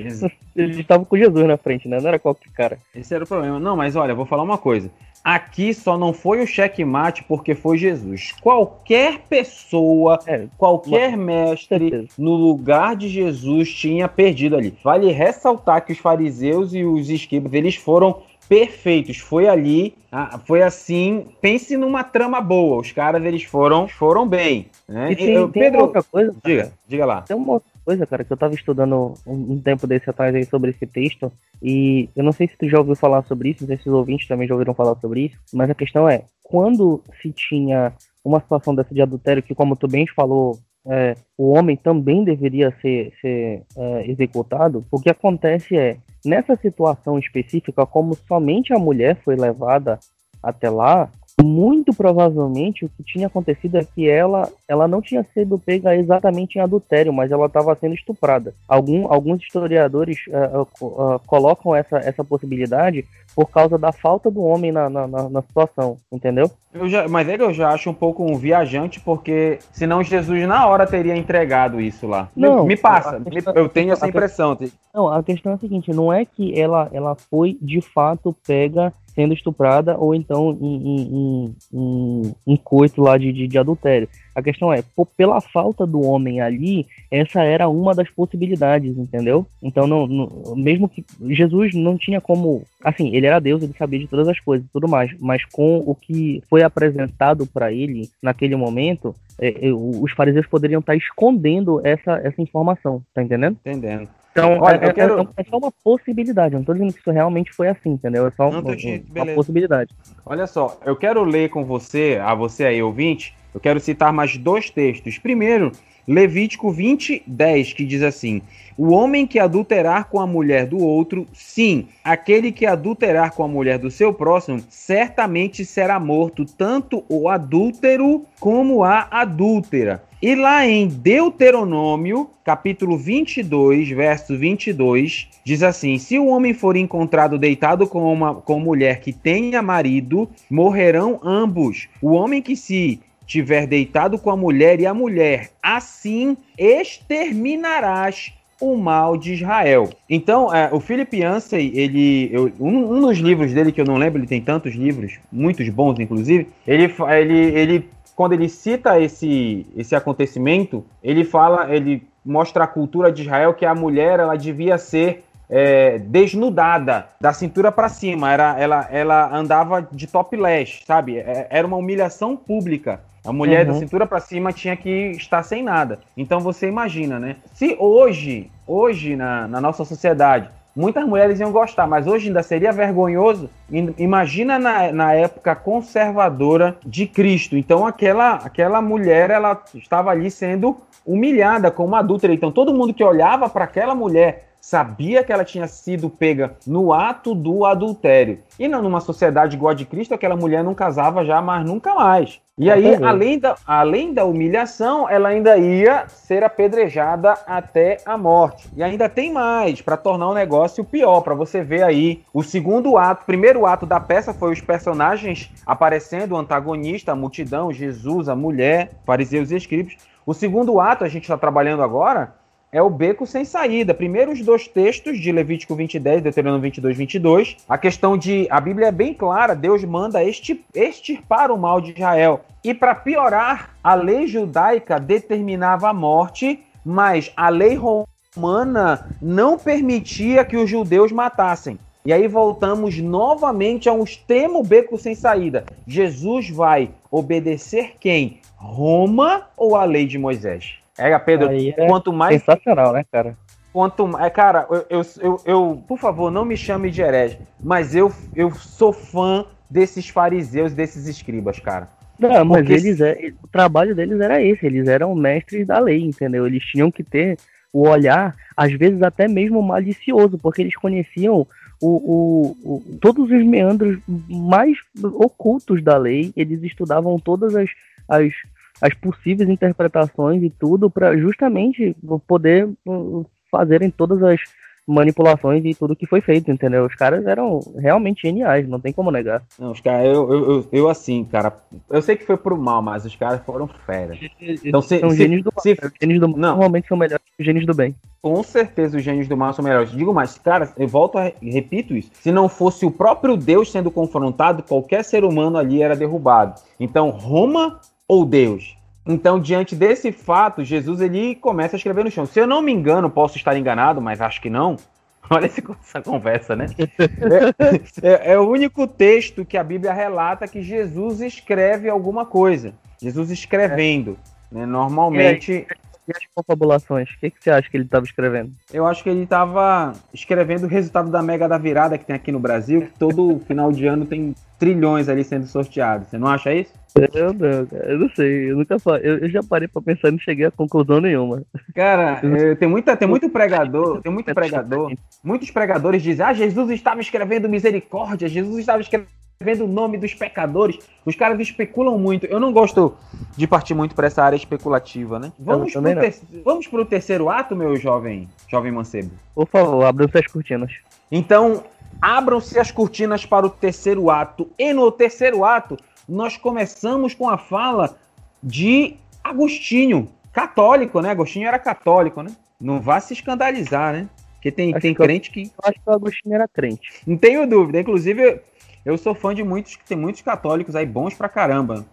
eles 0.56 0.78
estavam 0.78 1.04
com 1.04 1.16
Jesus 1.16 1.46
na 1.46 1.56
frente, 1.56 1.86
né? 1.86 2.00
Não 2.00 2.08
era 2.08 2.18
qualquer 2.18 2.50
cara. 2.50 2.78
Esse 2.92 3.14
era 3.14 3.22
o 3.22 3.26
problema. 3.26 3.60
Não, 3.60 3.76
mas 3.76 3.94
olha, 3.94 4.14
vou 4.14 4.26
falar 4.26 4.42
uma 4.42 4.58
coisa. 4.58 4.90
Aqui 5.22 5.74
só 5.74 5.98
não 5.98 6.12
foi 6.12 6.42
o 6.42 6.46
checkmate 6.46 7.24
porque 7.24 7.54
foi 7.54 7.78
Jesus. 7.78 8.32
Qualquer 8.40 9.20
pessoa, 9.28 10.18
é, 10.26 10.46
qualquer 10.56 11.16
mestre 11.16 12.08
no 12.16 12.34
lugar 12.34 12.96
de 12.96 13.08
Jesus 13.08 13.72
tinha 13.72 14.08
perdido 14.08 14.56
ali. 14.56 14.74
Vale 14.82 15.12
ressaltar 15.12 15.84
que 15.84 15.92
os 15.92 15.98
fariseus 15.98 16.74
e 16.74 16.84
os 16.84 17.10
escribas, 17.10 17.52
eles 17.52 17.74
foram 17.74 18.22
perfeitos. 18.48 19.19
Foi 19.19 19.48
ali, 19.48 19.94
ah, 20.10 20.38
foi 20.38 20.62
assim. 20.62 21.26
Pense 21.40 21.76
numa 21.76 22.02
trama 22.04 22.40
boa. 22.40 22.81
Os 22.81 22.93
caras 22.93 23.25
eles 23.25 23.44
foram, 23.44 23.88
foram 23.88 24.26
bem. 24.26 24.66
Né? 24.88 25.12
E 25.12 25.16
tem, 25.16 25.34
eu, 25.34 25.48
tem 25.48 25.62
Pedro, 25.62 25.82
outra 25.82 26.02
coisa. 26.02 26.34
Diga, 26.44 26.72
diga 26.88 27.06
lá. 27.06 27.22
Tem 27.22 27.37
uma 27.37 27.54
outra 27.54 27.70
coisa, 27.84 28.06
cara, 28.06 28.25
que 28.25 28.32
eu 28.32 28.37
tava 28.37 28.54
estudando 28.54 29.14
um, 29.26 29.52
um, 29.52 29.60
tempo 29.60 29.87
desse 29.87 30.08
atrás 30.08 30.34
aí 30.34 30.44
sobre 30.44 30.70
esse 30.70 30.87
texto. 30.87 31.31
E 31.62 32.08
eu 32.16 32.25
não 32.25 32.32
sei 32.32 32.48
se 32.48 32.56
tu 32.56 32.69
já 32.69 32.78
ouviu 32.78 32.96
falar 32.96 33.22
sobre 33.25 33.50
isso, 33.50 33.62
não 33.62 33.69
sei 33.69 33.78
se 33.78 33.88
os 33.88 33.94
ouvintes 33.94 34.26
também 34.26 34.49
já 34.49 34.54
ouviram 34.54 34.75
falar 34.75 34.96
sobre 35.00 35.26
isso. 35.26 35.37
Mas 35.52 35.70
a 35.70 35.75
questão 35.75 36.08
é, 36.08 36.25
quando 36.42 37.02
se 37.20 37.32
tinha 37.32 37.92
uma 38.25 38.40
situação 38.40 38.75
dessa 38.75 38.92
de 38.92 39.00
adultério, 39.00 39.42
que 39.42 39.54
como 39.54 39.76
tu 39.76 39.87
bem 39.87 40.06
falou, 40.06 40.58
é, 40.88 41.14
o 41.36 41.50
homem 41.50 41.76
também 41.76 42.24
deveria 42.24 42.72
ser, 42.80 43.12
ser 43.20 43.62
é, 43.76 44.10
executado, 44.10 44.84
o 44.90 45.00
que 45.00 45.10
acontece 45.10 45.76
é, 45.76 45.96
nessa 46.24 46.56
situação 46.56 47.18
específica, 47.18 47.84
como 47.86 48.14
somente 48.14 48.72
a 48.72 48.78
mulher 48.78 49.16
foi 49.24 49.36
levada 49.36 49.98
até 50.42 50.70
lá, 50.70 51.10
muito 51.42 51.92
provavelmente 51.92 52.84
o 52.84 52.88
que 52.88 53.02
tinha 53.04 53.26
acontecido 53.26 53.76
é 53.76 53.84
que 53.84 54.08
ela, 54.08 54.50
ela 54.66 54.88
não 54.88 55.02
tinha 55.02 55.24
sido 55.34 55.58
pega 55.58 55.94
exatamente 55.94 56.56
em 56.56 56.62
adultério, 56.62 57.12
mas 57.12 57.30
ela 57.30 57.46
estava 57.46 57.76
sendo 57.76 57.94
estuprada. 57.94 58.54
Algum, 58.66 59.12
alguns 59.12 59.42
historiadores 59.42 60.18
uh, 60.28 60.66
uh, 60.80 60.86
uh, 60.86 61.20
colocam 61.26 61.74
essa, 61.74 61.98
essa 61.98 62.24
possibilidade 62.24 63.04
por 63.34 63.50
causa 63.50 63.76
da 63.76 63.92
falta 63.92 64.30
do 64.30 64.42
homem 64.42 64.72
na, 64.72 64.88
na, 64.88 65.06
na 65.06 65.42
situação, 65.42 65.98
entendeu? 66.10 66.50
Eu 66.78 66.88
já, 66.88 67.08
mas 67.08 67.28
ele 67.28 67.43
eu 67.43 67.52
já 67.52 67.70
acho 67.70 67.90
um 67.90 67.94
pouco 67.94 68.25
um 68.25 68.37
viajante, 68.37 69.00
porque 69.00 69.58
senão 69.73 70.02
Jesus 70.02 70.46
na 70.46 70.67
hora 70.67 70.87
teria 70.87 71.17
entregado 71.17 71.81
isso 71.81 72.06
lá. 72.06 72.28
Não, 72.37 72.64
me, 72.64 72.76
passa, 72.76 73.20
questão, 73.20 73.55
eu 73.55 73.69
tenho 73.69 73.93
essa 73.93 74.06
impressão. 74.06 74.56
Não, 74.94 75.08
a 75.08 75.23
questão 75.23 75.52
é 75.52 75.55
a 75.55 75.58
seguinte, 75.58 75.93
não 75.93 76.12
é 76.12 76.25
que 76.25 76.58
ela, 76.58 76.88
ela 76.93 77.14
foi 77.14 77.58
de 77.61 77.81
fato 77.81 78.37
pega 78.46 78.93
sendo 79.17 79.32
estuprada 79.32 79.96
ou 79.96 80.14
então 80.14 80.56
em, 80.61 81.55
em, 81.73 82.34
em, 82.46 82.56
coito 82.56 83.00
lá 83.00 83.17
de, 83.17 83.32
de, 83.32 83.49
de, 83.49 83.58
adultério. 83.58 84.08
A 84.36 84.42
questão 84.42 84.70
é, 84.70 84.82
pô, 84.94 85.06
pela 85.06 85.40
falta 85.40 85.86
do 85.86 86.02
homem 86.02 86.42
ali, 86.42 86.86
essa 87.10 87.42
era 87.42 87.70
uma 87.70 87.94
das 87.94 88.10
possibilidades, 88.10 88.94
entendeu? 88.98 89.46
Então, 89.62 89.86
não, 89.86 90.06
não, 90.06 90.54
mesmo 90.54 90.90
que 90.90 91.02
Jesus 91.30 91.75
não 91.75 91.96
tinha 91.96 92.20
como. 92.20 92.62
Assim, 92.84 93.16
ele 93.16 93.26
era 93.26 93.40
Deus, 93.40 93.62
ele 93.62 93.72
sabia 93.78 93.99
de 93.99 94.06
todas 94.06 94.28
as 94.28 94.38
coisas 94.38 94.66
e 94.66 94.70
tudo 94.70 94.87
mais, 94.87 95.11
mas 95.18 95.42
com 95.46 95.78
o 95.78 95.94
que 95.94 96.42
foi 96.50 96.62
apresentado 96.62 97.46
para 97.46 97.72
ele 97.72 98.11
naquele 98.22 98.56
momento, 98.56 99.14
é, 99.40 99.68
é, 99.68 99.72
os 99.72 100.12
fariseus 100.12 100.46
poderiam 100.46 100.80
estar 100.80 100.94
escondendo 100.94 101.80
essa, 101.82 102.20
essa 102.22 102.42
informação, 102.42 103.02
tá 103.14 103.22
entendendo? 103.22 103.56
Entendendo. 103.64 104.06
Então, 104.32 104.58
Olha, 104.61 104.76
é, 104.76 104.88
é 104.88 104.92
quero... 104.92 105.20
é, 105.20 105.28
é, 105.38 105.44
só 105.44 105.56
uma 105.56 105.72
possibilidade. 105.82 106.54
Eu 106.54 106.58
não 106.58 106.64
tô 106.66 106.75
dizendo 106.75 106.92
que 106.92 107.00
isso 107.00 107.11
realmente 107.11 107.54
foi 107.54 107.68
assim, 107.68 107.92
entendeu? 107.92 108.26
É 108.26 108.30
só 108.32 108.50
não, 108.50 108.61
uma, 108.61 108.76
uma 109.25 109.34
possibilidade. 109.34 109.94
Olha 110.26 110.46
só, 110.46 110.78
eu 110.84 110.94
quero 110.94 111.25
ler 111.25 111.49
com 111.49 111.64
você, 111.64 112.20
a 112.22 112.34
você 112.34 112.66
aí, 112.66 112.82
ouvinte, 112.82 113.34
eu 113.56 113.60
quero 113.60 113.80
citar 113.80 114.12
mais 114.12 114.36
dois 114.36 114.68
textos. 114.68 115.16
Primeiro, 115.16 115.72
Levítico 116.06 116.70
20, 116.70 117.22
10, 117.26 117.72
que 117.72 117.86
diz 117.86 118.02
assim: 118.02 118.42
O 118.76 118.90
homem 118.90 119.26
que 119.26 119.38
adulterar 119.38 120.10
com 120.10 120.20
a 120.20 120.26
mulher 120.26 120.66
do 120.66 120.78
outro, 120.78 121.26
sim, 121.32 121.88
aquele 122.04 122.52
que 122.52 122.66
adulterar 122.66 123.32
com 123.32 123.42
a 123.42 123.48
mulher 123.48 123.78
do 123.78 123.90
seu 123.90 124.12
próximo, 124.12 124.62
certamente 124.68 125.64
será 125.64 125.98
morto, 125.98 126.44
tanto 126.44 127.02
o 127.08 127.30
adúltero 127.30 128.26
como 128.38 128.84
a 128.84 129.08
adúltera. 129.10 130.04
E 130.20 130.34
lá 130.34 130.66
em 130.66 130.86
Deuteronômio, 130.86 132.28
capítulo 132.44 132.96
22, 132.96 133.88
verso 133.88 134.36
22, 134.36 135.28
diz 135.44 135.62
assim: 135.62 135.98
Se 135.98 136.18
o 136.18 136.26
homem 136.26 136.52
for 136.52 136.76
encontrado 136.76 137.38
deitado 137.38 137.86
com 137.86 138.12
uma 138.12 138.34
com 138.34 138.60
mulher 138.60 139.00
que 139.00 139.12
tenha 139.12 139.62
marido, 139.62 140.28
morrerão 140.50 141.20
ambos. 141.22 141.88
O 142.02 142.12
homem 142.12 142.42
que 142.42 142.54
se 142.54 143.00
tiver 143.26 143.66
deitado 143.66 144.18
com 144.18 144.30
a 144.30 144.37
mulher 144.37 144.80
e 144.80 144.87
a 144.87 144.95
mulher, 144.95 145.50
assim 145.62 146.37
exterminarás 146.59 148.33
o 148.61 148.76
mal 148.76 149.16
de 149.16 149.35
Israel. 149.35 149.90
Então, 150.09 150.54
é, 150.54 150.71
o 150.73 150.80
Philip 150.80 151.14
Yancey, 151.14 151.73
ele, 151.75 152.30
eu, 152.33 152.50
um, 152.59 152.97
um, 152.97 153.00
dos 153.00 153.18
livros 153.18 153.52
dele 153.52 153.73
que 153.73 153.80
eu 153.80 153.85
não 153.85 153.97
lembro, 153.97 154.18
ele 154.18 154.26
tem 154.26 154.40
tantos 154.40 154.75
livros, 154.75 155.18
muitos 155.30 155.68
bons 155.68 155.99
inclusive, 155.99 156.49
ele, 156.66 156.95
ele, 157.11 157.38
ele 157.54 157.88
quando 158.14 158.33
ele 158.33 158.49
cita 158.49 158.99
esse, 158.99 159.66
esse 159.76 159.95
acontecimento, 159.95 160.85
ele 161.02 161.23
fala, 161.23 161.75
ele 161.75 162.02
mostra 162.25 162.64
a 162.64 162.66
cultura 162.66 163.12
de 163.12 163.23
Israel 163.23 163.52
que 163.52 163.66
a 163.66 163.75
mulher 163.75 164.18
ela 164.18 164.37
devia 164.37 164.78
ser 164.78 165.23
é, 165.48 165.98
desnudada 165.98 167.08
da 167.20 167.32
cintura 167.32 167.70
para 167.70 167.88
cima, 167.88 168.32
era, 168.32 168.58
ela, 168.58 168.88
ela 168.90 169.36
andava 169.36 169.86
de 169.90 170.06
topless, 170.06 170.82
sabe? 170.84 171.18
É, 171.18 171.46
era 171.50 171.66
uma 171.66 171.76
humilhação 171.76 172.36
pública. 172.36 173.00
A 173.24 173.32
mulher 173.32 173.66
uhum. 173.66 173.72
da 173.72 173.78
cintura 173.80 174.06
para 174.06 174.20
cima 174.20 174.52
tinha 174.52 174.76
que 174.76 175.10
estar 175.12 175.42
sem 175.42 175.62
nada. 175.62 175.98
Então 176.16 176.38
você 176.40 176.68
imagina, 176.68 177.18
né? 177.18 177.36
Se 177.52 177.76
hoje, 177.78 178.50
hoje 178.66 179.16
na, 179.16 179.48
na 179.48 179.60
nossa 179.60 179.84
sociedade, 179.84 180.48
muitas 180.76 181.04
mulheres 181.04 181.40
iam 181.40 181.50
gostar, 181.50 181.88
mas 181.88 182.06
hoje 182.06 182.28
ainda 182.28 182.42
seria 182.42 182.70
vergonhoso. 182.70 183.50
Imagina 183.98 184.60
na, 184.60 184.92
na 184.92 185.12
época 185.14 185.56
conservadora 185.56 186.76
de 186.86 187.06
Cristo. 187.06 187.56
Então 187.56 187.84
aquela, 187.84 188.34
aquela 188.34 188.80
mulher 188.80 189.30
ela 189.30 189.60
estava 189.74 190.10
ali 190.12 190.30
sendo 190.30 190.76
humilhada 191.04 191.68
como 191.68 191.96
adúltera. 191.96 192.32
Então 192.32 192.52
todo 192.52 192.74
mundo 192.74 192.94
que 192.94 193.02
olhava 193.02 193.48
para 193.48 193.64
aquela 193.64 193.94
mulher 193.94 194.55
sabia 194.66 195.23
que 195.23 195.32
ela 195.32 195.44
tinha 195.44 195.68
sido 195.68 196.11
pega 196.11 196.56
no 196.66 196.92
ato 196.92 197.37
do 197.37 197.64
adultério. 197.64 198.40
E 198.58 198.66
não 198.66 198.82
numa 198.82 199.00
sociedade 199.00 199.54
igual 199.54 199.70
a 199.70 199.75
de 199.75 199.85
Cristo, 199.85 200.12
aquela 200.12 200.35
mulher 200.35 200.64
não 200.64 200.75
casava 200.75 201.25
já, 201.25 201.40
mas 201.40 201.64
nunca 201.64 201.94
mais. 201.94 202.40
E 202.58 202.68
aí, 202.68 202.96
além 203.04 203.38
da, 203.38 203.54
além 203.64 204.12
da 204.12 204.25
humilhação, 204.25 205.08
ela 205.08 205.28
ainda 205.28 205.56
ia 205.56 206.08
ser 206.08 206.42
apedrejada 206.42 207.35
até 207.46 207.99
a 208.04 208.18
morte. 208.18 208.68
E 208.76 208.82
ainda 208.82 209.08
tem 209.08 209.32
mais, 209.32 209.80
para 209.80 209.96
tornar 209.96 210.30
o 210.30 210.35
negócio 210.35 210.82
pior, 210.82 211.20
para 211.20 211.35
você 211.35 211.62
ver 211.62 211.85
aí 211.85 212.25
o 212.35 212.42
segundo 212.42 212.99
ato. 212.99 213.23
O 213.23 213.26
primeiro 213.26 213.66
ato 213.66 213.87
da 213.87 214.00
peça 214.00 214.35
foi 214.35 214.52
os 214.52 214.61
personagens 214.61 215.49
aparecendo, 215.64 216.32
o 216.32 216.38
antagonista, 216.38 217.12
a 217.12 217.16
multidão, 217.16 217.73
Jesus, 217.73 218.28
a 218.28 218.35
mulher, 218.35 218.90
fariseus 219.04 219.52
e 219.52 219.56
escribas. 219.56 219.96
O 220.26 220.35
segundo 220.35 220.80
ato, 220.80 221.04
a 221.04 221.08
gente 221.08 221.23
está 221.23 221.38
trabalhando 221.38 221.85
agora, 221.85 222.35
é 222.76 222.83
o 222.83 222.90
beco 222.90 223.26
sem 223.26 223.42
saída. 223.42 223.95
Primeiro 223.95 224.30
os 224.30 224.42
dois 224.42 224.68
textos 224.68 225.18
de 225.18 225.33
Levítico 225.33 225.75
20 225.75 225.95
e 225.95 225.99
10, 225.99 226.23
Deuteronômio 226.25 226.61
22, 226.61 226.95
22. 226.95 227.56
A 227.66 227.78
questão 227.78 228.18
de... 228.18 228.47
A 228.50 228.61
Bíblia 228.61 228.88
é 228.88 228.92
bem 228.92 229.14
clara, 229.14 229.56
Deus 229.56 229.83
manda 229.83 230.21
extirpar 230.23 231.50
o 231.50 231.56
mal 231.56 231.80
de 231.80 231.92
Israel. 231.92 232.42
E 232.62 232.75
para 232.75 232.95
piorar, 232.95 233.75
a 233.83 233.95
lei 233.95 234.26
judaica 234.26 235.00
determinava 235.00 235.88
a 235.88 235.95
morte, 235.95 236.61
mas 236.85 237.33
a 237.35 237.49
lei 237.49 237.76
romana 237.76 239.09
não 239.23 239.59
permitia 239.59 240.45
que 240.45 240.59
os 240.59 240.68
judeus 240.68 241.11
matassem. 241.11 241.78
E 242.04 242.12
aí 242.12 242.28
voltamos 242.28 242.99
novamente 242.99 243.88
a 243.88 243.92
um 243.95 244.04
extremo 244.04 244.62
beco 244.62 244.99
sem 244.99 245.14
saída. 245.14 245.64
Jesus 245.87 246.50
vai 246.50 246.90
obedecer 247.11 247.95
quem? 247.99 248.38
Roma 248.54 249.47
ou 249.56 249.76
a 249.76 249.85
lei 249.85 250.06
de 250.06 250.18
Moisés? 250.18 250.86
É, 250.98 251.18
Pedro, 251.18 251.48
é 251.52 251.86
quanto 251.86 252.12
mais. 252.12 252.40
Sensacional, 252.40 252.92
né, 252.92 253.04
cara? 253.10 253.36
Quanto 253.72 254.18
é, 254.18 254.30
cara, 254.30 254.66
eu, 254.70 254.86
eu, 254.88 255.06
eu, 255.20 255.40
eu, 255.44 255.84
por 255.86 255.98
favor, 255.98 256.30
não 256.30 256.44
me 256.44 256.56
chame 256.56 256.90
de 256.90 257.02
herege, 257.02 257.38
mas 257.62 257.94
eu, 257.94 258.10
eu 258.34 258.50
sou 258.52 258.92
fã 258.92 259.44
desses 259.68 260.08
fariseus, 260.08 260.72
desses 260.72 261.06
escribas, 261.06 261.58
cara. 261.58 261.88
Não, 262.18 262.44
mas 262.44 262.66
Porque... 262.66 262.72
eles 262.72 263.00
é, 263.00 263.32
o 263.42 263.46
trabalho 263.48 263.94
deles 263.94 264.18
era 264.18 264.42
esse, 264.42 264.64
eles 264.64 264.88
eram 264.88 265.14
mestres 265.14 265.66
da 265.66 265.78
lei, 265.78 266.02
entendeu? 266.02 266.46
Eles 266.46 266.64
tinham 266.64 266.90
que 266.90 267.02
ter 267.02 267.36
o 267.70 267.86
olhar, 267.86 268.34
às 268.56 268.72
vezes 268.72 269.02
até 269.02 269.28
mesmo 269.28 269.60
malicioso, 269.60 270.38
porque 270.38 270.62
eles 270.62 270.76
conheciam 270.76 271.46
o, 271.80 271.88
o, 271.88 272.56
o, 272.64 272.98
todos 272.98 273.30
os 273.30 273.44
meandros 273.44 273.98
mais 274.28 274.78
ocultos 275.02 275.82
da 275.82 275.98
lei, 275.98 276.32
eles 276.34 276.62
estudavam 276.62 277.18
todas 277.18 277.54
as, 277.54 277.68
as 278.08 278.32
as 278.80 278.95
possíveis 278.95 279.49
interpretações 279.49 280.42
e 280.42 280.50
tudo 280.50 280.90
para 280.90 281.16
justamente 281.16 281.97
poder 282.26 282.68
uh, 282.87 283.26
fazerem 283.50 283.90
todas 283.90 284.23
as 284.23 284.40
manipulações 284.87 285.64
e 285.64 285.75
tudo 285.75 285.97
que 285.97 286.06
foi 286.06 286.21
feito, 286.21 286.50
entendeu? 286.50 286.87
Os 286.87 286.95
caras 286.95 287.26
eram 287.26 287.59
realmente 287.76 288.23
geniais, 288.23 288.68
não 288.68 288.78
tem 288.78 288.92
como 288.92 289.11
negar. 289.11 289.42
Não, 289.59 289.73
os 289.73 289.80
caras, 289.80 290.06
eu, 290.06 290.33
eu, 290.33 290.50
eu, 290.50 290.68
eu, 290.71 290.88
assim, 290.88 291.25
cara, 291.25 291.52
eu 291.90 292.00
sei 292.00 292.16
que 292.16 292.25
foi 292.25 292.37
pro 292.37 292.56
mal, 292.56 292.80
mas 292.80 293.04
os 293.04 293.16
caras 293.16 293.40
foram 293.45 293.66
fera. 293.66 294.16
Então, 294.64 294.80
se, 294.80 295.00
são 295.00 295.11
se, 295.11 295.16
gênios 295.16 295.42
do 295.42 295.52
mal. 295.52 295.62
Se, 295.62 295.76
gênios 296.00 296.21
do 296.21 296.28
mal 296.28 296.38
não. 296.38 296.50
normalmente 296.50 296.87
são 296.87 296.97
melhores 296.97 297.25
que 297.25 297.42
os 297.42 297.45
gênios 297.45 297.66
do 297.66 297.75
bem. 297.75 297.97
Com 298.23 298.42
certeza 298.42 298.97
os 298.97 299.02
gênios 299.02 299.26
do 299.26 299.37
mal 299.37 299.52
são 299.52 299.64
melhores. 299.64 299.90
Digo 299.90 300.14
mais, 300.14 300.38
cara, 300.38 300.73
eu 300.76 300.87
volto 300.87 301.18
a 301.18 301.33
repito 301.42 301.97
isso. 301.97 302.11
Se 302.14 302.30
não 302.30 302.49
fosse 302.49 302.87
o 302.87 302.90
próprio 302.90 303.37
Deus 303.37 303.73
sendo 303.73 303.90
confrontado, 303.90 304.62
qualquer 304.62 305.04
ser 305.04 305.25
humano 305.25 305.59
ali 305.59 305.83
era 305.83 305.97
derrubado. 305.97 306.61
Então, 306.78 307.11
Roma 307.11 307.80
ou 308.08 308.25
Deus? 308.25 308.76
Então, 309.06 309.38
diante 309.40 309.76
desse 309.76 310.10
fato, 310.10 310.64
Jesus 310.64 311.00
ele 311.00 311.36
começa 311.36 311.76
a 311.76 311.78
escrever 311.78 312.04
no 312.04 312.10
chão. 312.10 312.26
Se 312.26 312.40
eu 312.40 312.46
não 312.46 312.60
me 312.60 312.72
engano, 312.72 313.08
posso 313.08 313.36
estar 313.36 313.56
enganado, 313.56 314.00
mas 314.00 314.20
acho 314.20 314.40
que 314.40 314.50
não. 314.50 314.76
Olha 315.30 315.46
essa 315.46 316.02
conversa, 316.02 316.54
né? 316.54 316.66
É, 316.98 318.08
é, 318.08 318.32
é, 318.32 318.38
o 318.38 318.48
único 318.48 318.86
texto 318.86 319.44
que 319.44 319.56
a 319.56 319.64
Bíblia 319.64 319.92
relata 319.92 320.46
que 320.46 320.62
Jesus 320.62 321.20
escreve 321.20 321.88
alguma 321.88 322.25
coisa. 322.25 322.72
Jesus 323.00 323.30
escrevendo. 323.30 324.16
Né? 324.50 324.66
Normalmente. 324.66 325.66
E 326.08 326.12
as 326.12 326.22
confabulações? 326.32 327.10
O 327.10 327.18
que, 327.18 327.30
que 327.30 327.42
você 327.42 327.50
acha 327.50 327.68
que 327.68 327.76
ele 327.76 327.84
estava 327.84 328.04
escrevendo? 328.04 328.52
Eu 328.72 328.86
acho 328.86 329.02
que 329.02 329.10
ele 329.10 329.25
estava 329.25 329.92
escrevendo 330.14 330.64
o 330.64 330.68
resultado 330.68 331.10
da 331.10 331.20
Mega 331.20 331.48
da 331.48 331.58
Virada 331.58 331.98
que 331.98 332.04
tem 332.04 332.14
aqui 332.14 332.30
no 332.30 332.38
Brasil, 332.38 332.82
que 332.82 332.98
todo 332.98 333.40
final 333.40 333.72
de 333.72 333.86
ano 333.86 334.06
tem 334.06 334.32
trilhões 334.58 335.08
ali 335.08 335.25
sendo 335.25 335.46
sorteados. 335.46 336.08
Você 336.08 336.18
não 336.18 336.28
acha 336.28 336.52
isso? 336.52 336.72
Eu 337.12 337.32
não, 337.34 337.66
cara, 337.66 337.92
eu 337.92 337.98
não 337.98 338.08
sei, 338.10 338.50
eu 338.50 338.56
nunca 338.56 338.76
eu, 339.02 339.18
eu 339.18 339.28
já 339.28 339.42
parei 339.42 339.68
pra 339.68 339.82
pensar 339.82 340.08
e 340.08 340.12
não 340.12 340.18
cheguei 340.18 340.46
a 340.46 340.50
conclusão 340.50 341.00
nenhuma. 341.00 341.42
Cara, 341.75 342.20
é, 342.25 342.54
tem, 342.54 342.68
muita, 342.68 342.96
tem 342.96 343.06
muito 343.06 343.28
pregador, 343.28 344.00
tem 344.02 344.10
muito 344.10 344.32
pregador, 344.32 344.92
muitos 345.22 345.50
pregadores 345.50 346.02
dizem, 346.02 346.25
ah, 346.25 346.32
Jesus 346.32 346.70
estava 346.70 347.00
escrevendo 347.00 347.48
misericórdia, 347.48 348.28
Jesus 348.28 348.60
estava 348.60 348.80
escrevendo 348.80 349.64
o 349.64 349.68
nome 349.68 349.98
dos 349.98 350.14
pecadores. 350.14 350.78
Os 351.04 351.14
caras 351.14 351.38
especulam 351.38 351.98
muito. 351.98 352.25
Eu 352.25 352.40
não 352.40 352.50
gosto 352.50 352.96
de 353.36 353.46
partir 353.46 353.75
muito 353.75 353.94
para 353.94 354.06
essa 354.06 354.25
área 354.25 354.36
especulativa, 354.36 355.18
né? 355.18 355.30
Vamos 355.38 355.75
pro, 355.75 355.82
ter... 355.82 356.14
Vamos 356.42 356.66
pro 356.66 356.84
terceiro 356.86 357.28
ato, 357.28 357.54
meu 357.54 357.76
jovem, 357.76 358.26
jovem 358.48 358.72
mancebo. 358.72 359.10
Por 359.34 359.46
favor, 359.46 359.84
abra 359.84 360.08
as 360.12 360.26
cortinas. 360.26 360.72
Então, 361.12 361.62
abram-se 362.00 362.58
as 362.58 362.70
cortinas 362.70 363.24
para 363.24 363.46
o 363.46 363.50
terceiro 363.50 364.10
ato. 364.10 364.48
E 364.58 364.72
no 364.72 364.90
terceiro 364.90 365.44
ato, 365.44 365.76
nós 366.08 366.36
começamos 366.36 367.14
com 367.14 367.28
a 367.28 367.38
fala 367.38 367.96
de 368.42 368.96
Agostinho, 369.22 370.08
católico, 370.32 371.00
né? 371.00 371.10
Agostinho 371.10 371.48
era 371.48 371.58
católico, 371.58 372.22
né? 372.22 372.30
Não 372.60 372.80
vá 372.80 373.00
se 373.00 373.12
escandalizar, 373.12 373.92
né? 373.92 374.08
Porque 374.34 374.52
tem, 374.52 374.72
tem 374.72 374.94
que 374.94 375.02
crente 375.02 375.30
que. 375.30 375.44
Eu 375.44 375.50
acho 375.64 375.80
que 375.80 375.90
o 375.90 375.92
Agostinho 375.92 376.34
era 376.34 376.46
crente. 376.46 376.92
Não 377.06 377.16
tenho 377.16 377.46
dúvida. 377.48 377.80
Inclusive, 377.80 378.40
eu 378.84 378.96
sou 378.96 379.14
fã 379.14 379.34
de 379.34 379.42
muitos, 379.42 379.76
tem 379.88 379.96
muitos 379.96 380.22
católicos 380.22 380.76
aí 380.76 380.86
bons 380.86 381.14
pra 381.14 381.28
caramba. 381.28 381.84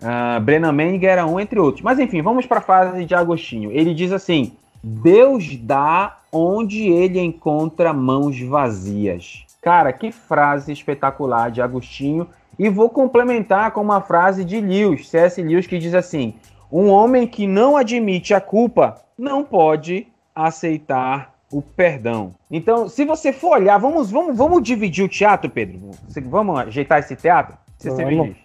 Uh, 0.00 0.40
Brennan 0.40 0.72
Manning 0.72 1.04
era 1.04 1.26
um, 1.26 1.38
entre 1.38 1.58
outros. 1.58 1.82
Mas 1.82 1.98
enfim, 1.98 2.22
vamos 2.22 2.46
para 2.46 2.58
a 2.58 2.62
fase 2.62 3.04
de 3.04 3.14
Agostinho. 3.14 3.70
Ele 3.70 3.92
diz 3.92 4.12
assim: 4.12 4.52
Deus 4.82 5.56
dá 5.56 6.18
onde 6.32 6.84
ele 6.84 7.20
encontra 7.20 7.92
mãos 7.92 8.40
vazias. 8.40 9.44
Cara, 9.60 9.92
que 9.92 10.12
frase 10.12 10.72
espetacular 10.72 11.50
de 11.50 11.60
Agostinho. 11.60 12.28
E 12.58 12.68
vou 12.68 12.88
complementar 12.90 13.70
com 13.70 13.80
uma 13.80 14.00
frase 14.00 14.44
de 14.44 14.60
Lewis, 14.60 15.08
C.S. 15.08 15.40
Lewis, 15.40 15.66
que 15.66 15.78
diz 15.78 15.94
assim: 15.94 16.34
Um 16.70 16.88
homem 16.88 17.26
que 17.26 17.46
não 17.46 17.76
admite 17.76 18.34
a 18.34 18.40
culpa 18.40 18.96
não 19.16 19.44
pode 19.44 20.08
aceitar 20.34 21.34
o 21.52 21.62
perdão. 21.62 22.34
Então, 22.50 22.88
se 22.88 23.04
você 23.04 23.32
for 23.32 23.58
olhar, 23.58 23.78
vamos, 23.78 24.10
vamos, 24.10 24.36
vamos 24.36 24.62
dividir 24.62 25.04
o 25.04 25.08
teatro, 25.08 25.50
Pedro. 25.50 25.90
Vamos 26.24 26.60
ajeitar 26.60 26.98
esse 26.98 27.16
teatro? 27.16 27.56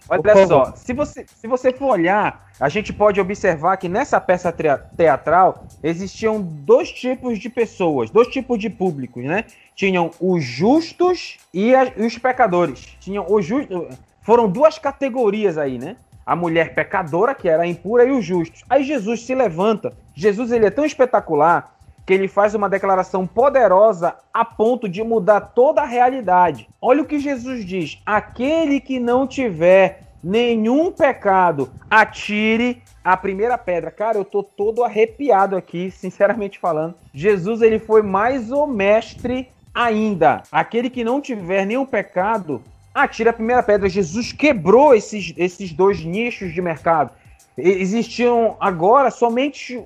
Olha 0.08 0.46
só, 0.46 0.72
se 0.76 0.92
você, 0.92 1.26
se 1.26 1.48
você 1.48 1.72
for 1.72 1.90
olhar, 1.90 2.48
a 2.60 2.68
gente 2.68 2.92
pode 2.92 3.20
observar 3.20 3.76
que 3.76 3.88
nessa 3.88 4.20
peça 4.20 4.54
teatral 4.96 5.66
existiam 5.82 6.40
dois 6.40 6.92
tipos 6.92 7.38
de 7.38 7.48
pessoas, 7.48 8.10
dois 8.10 8.28
tipos 8.28 8.58
de 8.58 8.70
públicos, 8.70 9.24
né? 9.24 9.44
Tinham 9.74 10.12
os 10.20 10.44
justos 10.44 11.36
e, 11.52 11.74
a, 11.74 11.92
e 11.96 12.06
os 12.06 12.16
pecadores. 12.16 12.96
Tinham 13.00 13.26
os 13.28 13.44
justos. 13.44 13.98
Foram 14.22 14.48
duas 14.48 14.78
categorias 14.78 15.58
aí, 15.58 15.78
né? 15.78 15.96
A 16.24 16.36
mulher 16.36 16.74
pecadora, 16.74 17.34
que 17.34 17.48
era 17.48 17.66
impura, 17.66 18.04
e 18.04 18.12
os 18.12 18.24
justos. 18.24 18.62
Aí 18.70 18.84
Jesus 18.84 19.26
se 19.26 19.34
levanta. 19.34 19.92
Jesus 20.14 20.52
ele 20.52 20.66
é 20.66 20.70
tão 20.70 20.84
espetacular 20.84 21.74
que 22.06 22.12
ele 22.12 22.28
faz 22.28 22.54
uma 22.54 22.68
declaração 22.68 23.26
poderosa 23.26 24.16
a 24.32 24.44
ponto 24.44 24.88
de 24.88 25.02
mudar 25.02 25.40
toda 25.40 25.82
a 25.82 25.86
realidade. 25.86 26.68
Olha 26.80 27.02
o 27.02 27.06
que 27.06 27.18
Jesus 27.18 27.64
diz: 27.64 28.00
aquele 28.04 28.80
que 28.80 28.98
não 28.98 29.26
tiver 29.26 30.04
nenhum 30.22 30.90
pecado, 30.90 31.70
atire 31.90 32.82
a 33.02 33.16
primeira 33.16 33.58
pedra. 33.58 33.90
Cara, 33.90 34.16
eu 34.16 34.24
tô 34.24 34.42
todo 34.42 34.82
arrepiado 34.82 35.56
aqui, 35.56 35.90
sinceramente 35.90 36.58
falando. 36.58 36.94
Jesus 37.12 37.60
ele 37.60 37.78
foi 37.78 38.02
mais 38.02 38.50
o 38.50 38.66
mestre 38.66 39.48
ainda. 39.74 40.42
Aquele 40.50 40.88
que 40.88 41.04
não 41.04 41.20
tiver 41.20 41.66
nenhum 41.66 41.84
pecado, 41.84 42.62
atire 42.94 43.28
a 43.28 43.32
primeira 43.32 43.62
pedra. 43.62 43.88
Jesus 43.88 44.32
quebrou 44.32 44.94
esses, 44.94 45.34
esses 45.36 45.72
dois 45.72 46.02
nichos 46.02 46.54
de 46.54 46.62
mercado. 46.62 47.10
Existiam 47.56 48.56
agora 48.58 49.10
somente 49.10 49.80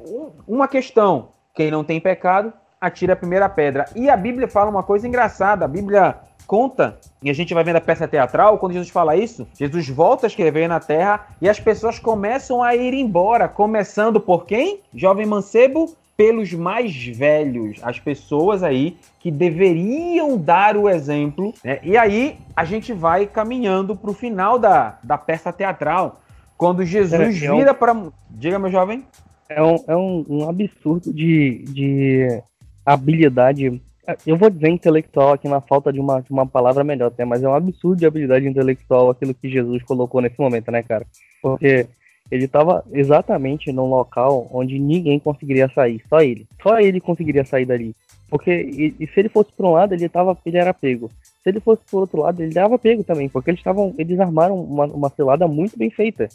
uma 0.47 0.69
questão 0.69 1.31
quem 1.59 1.73
não 1.73 1.83
tem 1.83 2.01
pecado, 2.01 2.53
atira 2.81 3.15
a 3.15 3.17
primeira 3.17 3.49
pedra. 3.49 3.87
E 3.97 4.09
a 4.09 4.17
Bíblia 4.17 4.47
fala 4.47 4.71
uma 4.71 4.85
coisa 4.85 5.09
engraçada. 5.09 5.65
A 5.65 5.69
Bíblia 5.69 6.15
conta, 6.47 6.97
e 7.21 7.29
a 7.29 7.33
gente 7.33 7.53
vai 7.53 7.65
vendo 7.65 7.77
a 7.77 7.81
peça 7.81 8.07
teatral, 8.07 8.59
quando 8.59 8.75
Jesus 8.75 8.91
fala 8.91 9.17
isso, 9.17 9.45
Jesus 9.59 9.89
volta 9.89 10.25
a 10.25 10.29
escrever 10.29 10.69
na 10.69 10.79
terra 10.79 11.27
e 11.43 11.49
as 11.49 11.59
pessoas 11.59 11.99
começam 11.99 12.63
a 12.63 12.77
ir 12.77 12.95
embora, 12.95 13.49
começando 13.49 14.21
por 14.21 14.47
quem? 14.47 14.81
Jovem 14.95 15.27
mancebo, 15.27 15.95
pelos 16.17 16.53
mais 16.53 16.95
velhos, 17.09 17.81
as 17.83 17.99
pessoas 17.99 18.63
aí 18.63 18.97
que 19.19 19.31
deveriam 19.31 20.39
dar 20.39 20.77
o 20.77 20.89
exemplo. 20.89 21.53
Né? 21.65 21.81
E 21.83 21.97
aí 21.97 22.39
a 22.57 22.65
gente 22.65 22.93
vai 22.93 23.27
caminhando 23.27 23.97
para 23.97 24.11
o 24.11 24.15
final 24.15 24.61
da, 24.61 24.97
da 25.03 25.19
peça 25.19 25.53
teatral, 25.53 26.21
quando 26.57 26.85
Jesus 26.85 27.37
vira 27.37 27.75
para. 27.75 27.95
Diga, 28.31 28.59
meu 28.59 28.71
jovem. 28.71 29.05
É 29.49 29.63
um, 29.63 29.77
é 29.87 29.97
um, 29.97 30.25
um 30.29 30.49
absurdo 30.49 31.13
de, 31.13 31.65
de 31.65 32.43
habilidade. 32.85 33.81
Eu 34.27 34.37
vou 34.37 34.51
dizer 34.51 34.69
intelectual 34.69 35.33
aqui 35.33 35.49
na 35.49 35.61
falta 35.61 35.93
de 35.93 36.01
uma, 36.01 36.21
de 36.21 36.31
uma 36.31 36.47
palavra 36.47 36.85
melhor 36.85 37.09
até, 37.09 37.25
mas 37.25 37.43
é 37.43 37.49
um 37.49 37.55
absurdo 37.55 37.99
de 37.99 38.07
habilidade 38.07 38.47
intelectual 38.47 39.11
aquilo 39.11 39.35
que 39.35 39.49
Jesus 39.49 39.83
colocou 39.83 40.21
nesse 40.21 40.39
momento, 40.39 40.71
né, 40.71 40.83
cara? 40.83 41.07
Porque 41.43 41.87
ele 42.31 42.45
estava 42.45 42.85
exatamente 42.93 43.73
num 43.73 43.87
local 43.87 44.49
onde 44.53 44.79
ninguém 44.79 45.19
conseguiria 45.19 45.71
sair, 45.75 46.03
só 46.09 46.21
ele. 46.21 46.47
Só 46.63 46.79
ele 46.79 47.01
conseguiria 47.01 47.45
sair 47.45 47.65
dali. 47.65 47.95
Porque 48.29 48.51
e, 48.51 48.95
e 49.01 49.07
se 49.07 49.21
ele 49.21 49.31
fosse 49.31 49.51
para 49.53 49.67
um 49.67 49.73
lado, 49.73 49.95
ele 49.95 50.09
tava, 50.09 50.37
ele 50.45 50.59
era 50.59 50.75
pego. 50.75 51.11
Se 51.43 51.49
ele 51.49 51.61
fosse 51.61 51.83
para 51.91 52.01
outro 52.01 52.21
lado, 52.21 52.43
ele 52.43 52.53
dava 52.53 52.79
pego 52.79 53.03
também, 53.03 53.29
porque 53.29 53.51
eles 53.51 53.61
estavam, 53.61 53.95
eles 53.97 54.21
armaram 54.21 54.61
uma, 54.61 54.85
uma 54.85 55.09
cilada 55.09 55.49
muito 55.49 55.79
bem 55.79 55.89
feita. 55.89 56.29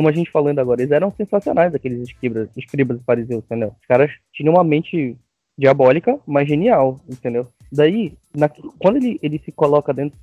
Como 0.00 0.08
a 0.08 0.12
gente 0.12 0.30
falando 0.30 0.58
agora, 0.58 0.80
eles 0.80 0.92
eram 0.92 1.12
sensacionais 1.14 1.74
aqueles 1.74 2.08
escribas, 2.08 2.48
escribas 2.56 3.02
fariseus, 3.04 3.44
entendeu? 3.44 3.74
Os 3.78 3.86
caras 3.86 4.10
tinham 4.32 4.54
uma 4.54 4.64
mente 4.64 5.14
diabólica, 5.58 6.18
mas 6.26 6.48
genial, 6.48 6.98
entendeu? 7.06 7.48
Daí, 7.70 8.14
na, 8.34 8.48
quando 8.78 8.96
ele, 8.96 9.20
ele 9.22 9.38
se 9.44 9.52
coloca 9.52 9.92
dentro. 9.92 10.18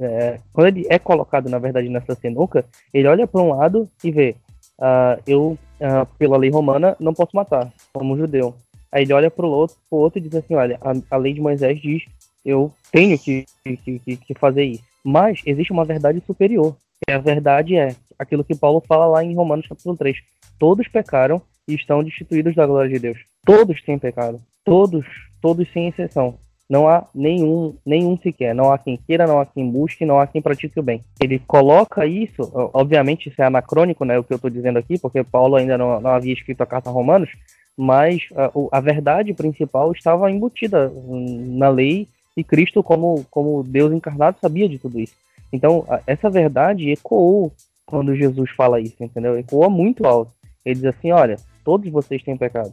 É, 0.00 0.40
quando 0.52 0.66
ele 0.66 0.84
é 0.90 0.98
colocado, 0.98 1.48
na 1.48 1.60
verdade, 1.60 1.88
nessa 1.88 2.16
sinuca, 2.16 2.64
ele 2.92 3.06
olha 3.06 3.24
para 3.24 3.40
um 3.40 3.50
lado 3.50 3.88
e 4.02 4.10
vê 4.10 4.34
uh, 4.80 5.22
eu, 5.24 5.56
uh, 5.78 6.04
pela 6.18 6.36
lei 6.36 6.50
romana, 6.50 6.96
não 6.98 7.14
posso 7.14 7.36
matar, 7.36 7.72
como 7.92 8.16
judeu. 8.16 8.56
Aí 8.90 9.04
ele 9.04 9.12
olha 9.12 9.30
para 9.30 9.46
o 9.46 9.50
outro, 9.50 9.76
pro 9.88 10.00
outro 10.00 10.18
e 10.18 10.22
diz 10.22 10.34
assim, 10.34 10.56
olha, 10.56 10.76
a, 10.82 11.14
a 11.14 11.16
lei 11.16 11.32
de 11.32 11.40
Moisés 11.40 11.80
diz, 11.80 12.02
eu 12.44 12.72
tenho 12.90 13.16
que, 13.16 13.46
que, 13.62 14.00
que, 14.00 14.16
que 14.16 14.34
fazer 14.34 14.64
isso. 14.64 14.82
Mas 15.04 15.40
existe 15.46 15.70
uma 15.70 15.84
verdade 15.84 16.20
superior. 16.26 16.74
E 17.08 17.12
a 17.12 17.18
verdade 17.18 17.76
é 17.76 17.94
aquilo 18.20 18.44
que 18.44 18.54
Paulo 18.54 18.82
fala 18.86 19.06
lá 19.06 19.24
em 19.24 19.34
Romanos 19.34 19.66
capítulo 19.66 19.96
3. 19.96 20.18
Todos 20.58 20.86
pecaram 20.88 21.40
e 21.66 21.74
estão 21.74 22.04
destituídos 22.04 22.54
da 22.54 22.66
glória 22.66 22.90
de 22.90 22.98
Deus. 22.98 23.18
Todos 23.44 23.82
têm 23.82 23.98
pecado. 23.98 24.38
Todos, 24.62 25.06
todos 25.40 25.66
sem 25.72 25.88
exceção. 25.88 26.38
Não 26.68 26.86
há 26.86 27.08
nenhum, 27.14 27.74
nenhum 27.84 28.16
sequer. 28.18 28.54
Não 28.54 28.70
há 28.70 28.78
quem 28.78 28.96
queira, 28.96 29.26
não 29.26 29.40
há 29.40 29.46
quem 29.46 29.68
busque, 29.68 30.04
não 30.04 30.20
há 30.20 30.26
quem 30.26 30.42
pratique 30.42 30.78
o 30.78 30.82
bem. 30.82 31.02
Ele 31.20 31.38
coloca 31.38 32.04
isso, 32.06 32.42
obviamente 32.74 33.28
isso 33.28 33.40
é 33.40 33.46
anacrônico, 33.46 34.04
né, 34.04 34.18
o 34.18 34.22
que 34.22 34.32
eu 34.32 34.36
estou 34.36 34.50
dizendo 34.50 34.78
aqui, 34.78 34.98
porque 34.98 35.24
Paulo 35.24 35.56
ainda 35.56 35.76
não, 35.76 36.00
não 36.00 36.10
havia 36.10 36.32
escrito 36.32 36.60
a 36.60 36.66
carta 36.66 36.90
a 36.90 36.92
Romanos, 36.92 37.30
mas 37.76 38.28
a, 38.36 38.78
a 38.78 38.80
verdade 38.80 39.32
principal 39.32 39.90
estava 39.90 40.30
embutida 40.30 40.92
na 40.94 41.68
lei 41.70 42.06
e 42.36 42.44
Cristo, 42.44 42.82
como, 42.82 43.24
como 43.30 43.64
Deus 43.64 43.92
encarnado, 43.92 44.38
sabia 44.40 44.68
de 44.68 44.78
tudo 44.78 45.00
isso. 45.00 45.14
Então, 45.52 45.84
essa 46.06 46.30
verdade 46.30 46.90
ecoou 46.90 47.52
quando 47.90 48.14
Jesus 48.14 48.50
fala 48.52 48.80
isso, 48.80 48.96
entendeu? 49.02 49.36
Ecoa 49.36 49.68
muito 49.68 50.06
alto. 50.06 50.32
Ele 50.64 50.76
diz 50.76 50.84
assim: 50.84 51.10
olha, 51.10 51.36
todos 51.64 51.90
vocês 51.90 52.22
têm 52.22 52.36
pecado. 52.36 52.72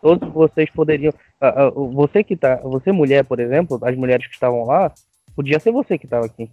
Todos 0.00 0.28
vocês 0.32 0.70
poderiam. 0.70 1.12
Uh, 1.40 1.80
uh, 1.80 1.90
você 1.92 2.22
que 2.22 2.36
tá. 2.36 2.56
Você, 2.56 2.92
mulher, 2.92 3.24
por 3.24 3.40
exemplo, 3.40 3.78
as 3.82 3.96
mulheres 3.96 4.26
que 4.26 4.34
estavam 4.34 4.64
lá, 4.64 4.92
podia 5.34 5.58
ser 5.58 5.72
você 5.72 5.96
que 5.96 6.06
estava 6.06 6.26
aqui. 6.26 6.50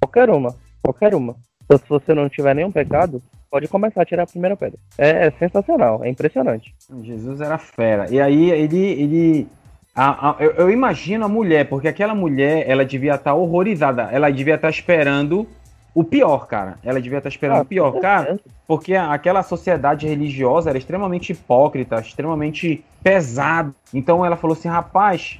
Qualquer 0.00 0.30
uma. 0.30 0.56
Qualquer 0.82 1.14
uma. 1.14 1.36
Então, 1.64 1.78
se 1.78 1.88
você 1.88 2.14
não 2.14 2.28
tiver 2.28 2.54
nenhum 2.54 2.72
pecado, 2.72 3.22
pode 3.50 3.68
começar 3.68 4.02
a 4.02 4.06
tirar 4.06 4.22
a 4.22 4.26
primeira 4.26 4.56
pedra. 4.56 4.78
É, 4.96 5.26
é 5.26 5.30
sensacional, 5.32 6.02
é 6.02 6.08
impressionante. 6.08 6.74
Jesus 7.02 7.40
era 7.40 7.58
fera. 7.58 8.06
E 8.10 8.20
aí 8.20 8.50
ele. 8.50 8.78
ele... 8.78 9.48
A, 9.94 10.30
a, 10.30 10.36
eu, 10.42 10.52
eu, 10.52 10.70
imagino 10.70 11.26
a 11.26 11.28
mulher, 11.28 11.68
porque 11.68 11.86
aquela 11.86 12.14
mulher, 12.14 12.64
ela 12.66 12.82
devia 12.82 13.10
estar 13.10 13.32
tá 13.32 13.34
horrorizada, 13.34 14.08
ela 14.10 14.30
devia 14.30 14.54
estar 14.54 14.68
tá 14.68 14.70
esperando 14.70 15.46
o 15.94 16.02
pior, 16.02 16.46
cara. 16.46 16.78
Ela 16.82 17.00
devia 17.00 17.18
estar 17.18 17.28
esperando 17.28 17.58
ah, 17.58 17.62
o 17.62 17.66
pior, 17.66 17.92
cara, 18.00 18.38
porque 18.66 18.94
aquela 18.94 19.42
sociedade 19.42 20.06
religiosa 20.06 20.70
era 20.70 20.78
extremamente 20.78 21.32
hipócrita, 21.32 22.00
extremamente 22.00 22.84
pesada. 23.02 23.72
Então 23.92 24.24
ela 24.24 24.36
falou 24.36 24.56
assim: 24.56 24.68
rapaz, 24.68 25.38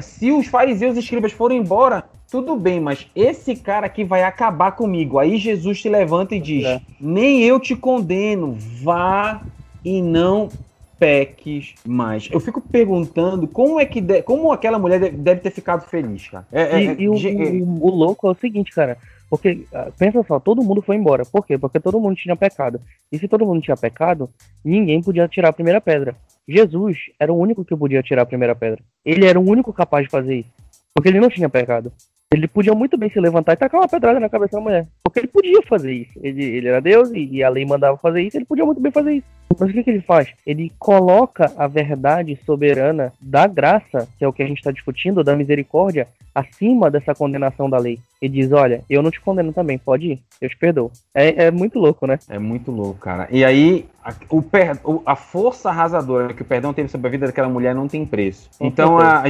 se 0.00 0.32
os 0.32 0.46
fariseus 0.46 0.96
e 0.96 1.00
escribas 1.00 1.32
forem 1.32 1.58
embora, 1.58 2.04
tudo 2.30 2.56
bem, 2.56 2.80
mas 2.80 3.06
esse 3.14 3.54
cara 3.56 3.86
aqui 3.86 4.04
vai 4.04 4.22
acabar 4.22 4.72
comigo. 4.72 5.18
Aí 5.18 5.36
Jesus 5.36 5.80
te 5.80 5.88
levanta 5.88 6.34
e 6.34 6.40
diz: 6.40 6.64
é. 6.64 6.80
nem 6.98 7.42
eu 7.42 7.60
te 7.60 7.76
condeno, 7.76 8.56
vá 8.82 9.42
e 9.84 10.00
não 10.00 10.48
peques 10.98 11.74
mais. 11.84 12.28
Eu 12.30 12.38
fico 12.38 12.60
perguntando 12.60 13.48
como 13.48 13.80
é 13.80 13.84
que 13.84 14.00
de, 14.00 14.22
como 14.22 14.52
aquela 14.52 14.78
mulher 14.78 15.10
deve 15.10 15.40
ter 15.40 15.50
ficado 15.50 15.84
feliz, 15.84 16.28
cara. 16.28 16.46
É, 16.52 16.80
e, 16.80 16.86
é, 16.86 16.96
e 17.00 17.08
o, 17.08 17.14
o, 17.14 17.86
o, 17.88 17.90
louco 17.90 18.28
é 18.28 18.30
o 18.30 18.34
seguinte, 18.36 18.72
cara. 18.72 18.96
Porque, 19.32 19.64
ah, 19.72 19.90
pensa 19.98 20.22
só, 20.24 20.38
todo 20.38 20.62
mundo 20.62 20.82
foi 20.82 20.94
embora. 20.94 21.24
Por 21.24 21.46
quê? 21.46 21.56
Porque 21.56 21.80
todo 21.80 21.98
mundo 21.98 22.14
tinha 22.14 22.36
pecado. 22.36 22.78
E 23.10 23.18
se 23.18 23.26
todo 23.26 23.46
mundo 23.46 23.62
tinha 23.62 23.74
pecado, 23.74 24.28
ninguém 24.62 25.00
podia 25.00 25.26
tirar 25.26 25.48
a 25.48 25.52
primeira 25.54 25.80
pedra. 25.80 26.14
Jesus 26.46 26.98
era 27.18 27.32
o 27.32 27.38
único 27.38 27.64
que 27.64 27.74
podia 27.74 28.02
tirar 28.02 28.24
a 28.24 28.26
primeira 28.26 28.54
pedra. 28.54 28.82
Ele 29.02 29.24
era 29.24 29.40
o 29.40 29.42
único 29.42 29.72
capaz 29.72 30.04
de 30.04 30.10
fazer 30.10 30.40
isso. 30.40 30.50
Porque 30.94 31.08
ele 31.08 31.18
não 31.18 31.30
tinha 31.30 31.48
pecado. 31.48 31.90
Ele 32.30 32.46
podia 32.46 32.74
muito 32.74 32.98
bem 32.98 33.08
se 33.08 33.18
levantar 33.18 33.54
e 33.54 33.56
tacar 33.56 33.80
uma 33.80 33.88
pedrada 33.88 34.20
na 34.20 34.28
cabeça 34.28 34.58
da 34.58 34.62
mulher. 34.62 34.86
Porque 35.02 35.20
ele 35.20 35.28
podia 35.28 35.62
fazer 35.62 35.94
isso. 35.94 36.12
Ele, 36.22 36.44
ele 36.44 36.68
era 36.68 36.82
Deus 36.82 37.10
e, 37.10 37.24
e, 37.36 37.42
a 37.42 37.48
lei 37.48 37.64
mandava 37.64 37.96
fazer 37.96 38.20
isso, 38.20 38.36
ele 38.36 38.44
podia 38.44 38.66
muito 38.66 38.82
bem 38.82 38.92
fazer 38.92 39.14
isso. 39.14 39.26
Mas 39.58 39.70
o 39.70 39.72
que, 39.72 39.82
que 39.82 39.90
ele 39.90 40.00
faz? 40.00 40.28
Ele 40.46 40.72
coloca 40.78 41.52
a 41.56 41.66
verdade 41.66 42.38
soberana 42.44 43.12
da 43.20 43.46
graça, 43.46 44.08
que 44.18 44.24
é 44.24 44.28
o 44.28 44.32
que 44.32 44.42
a 44.42 44.46
gente 44.46 44.58
está 44.58 44.70
discutindo, 44.70 45.24
da 45.24 45.36
misericórdia, 45.36 46.08
acima 46.34 46.90
dessa 46.90 47.14
condenação 47.14 47.68
da 47.68 47.78
lei. 47.78 47.98
E 48.20 48.28
diz: 48.28 48.52
Olha, 48.52 48.82
eu 48.88 49.02
não 49.02 49.10
te 49.10 49.20
condeno 49.20 49.52
também, 49.52 49.78
pode 49.78 50.12
ir, 50.12 50.20
eu 50.40 50.48
te 50.48 50.56
perdoo. 50.56 50.90
É, 51.14 51.46
é 51.46 51.50
muito 51.50 51.78
louco, 51.78 52.06
né? 52.06 52.18
É 52.28 52.38
muito 52.38 52.70
louco, 52.70 53.00
cara. 53.00 53.28
E 53.30 53.44
aí, 53.44 53.86
a, 54.04 54.14
o 54.30 54.40
per, 54.40 54.78
a 55.04 55.16
força 55.16 55.68
arrasadora 55.70 56.32
que 56.32 56.42
o 56.42 56.44
perdão 56.44 56.72
teve 56.72 56.88
sobre 56.88 57.08
a 57.08 57.10
vida 57.10 57.26
daquela 57.26 57.48
mulher 57.48 57.74
não 57.74 57.88
tem 57.88 58.06
preço. 58.06 58.48
Com 58.58 58.66
então, 58.66 58.98
a, 58.98 59.20
a, 59.20 59.24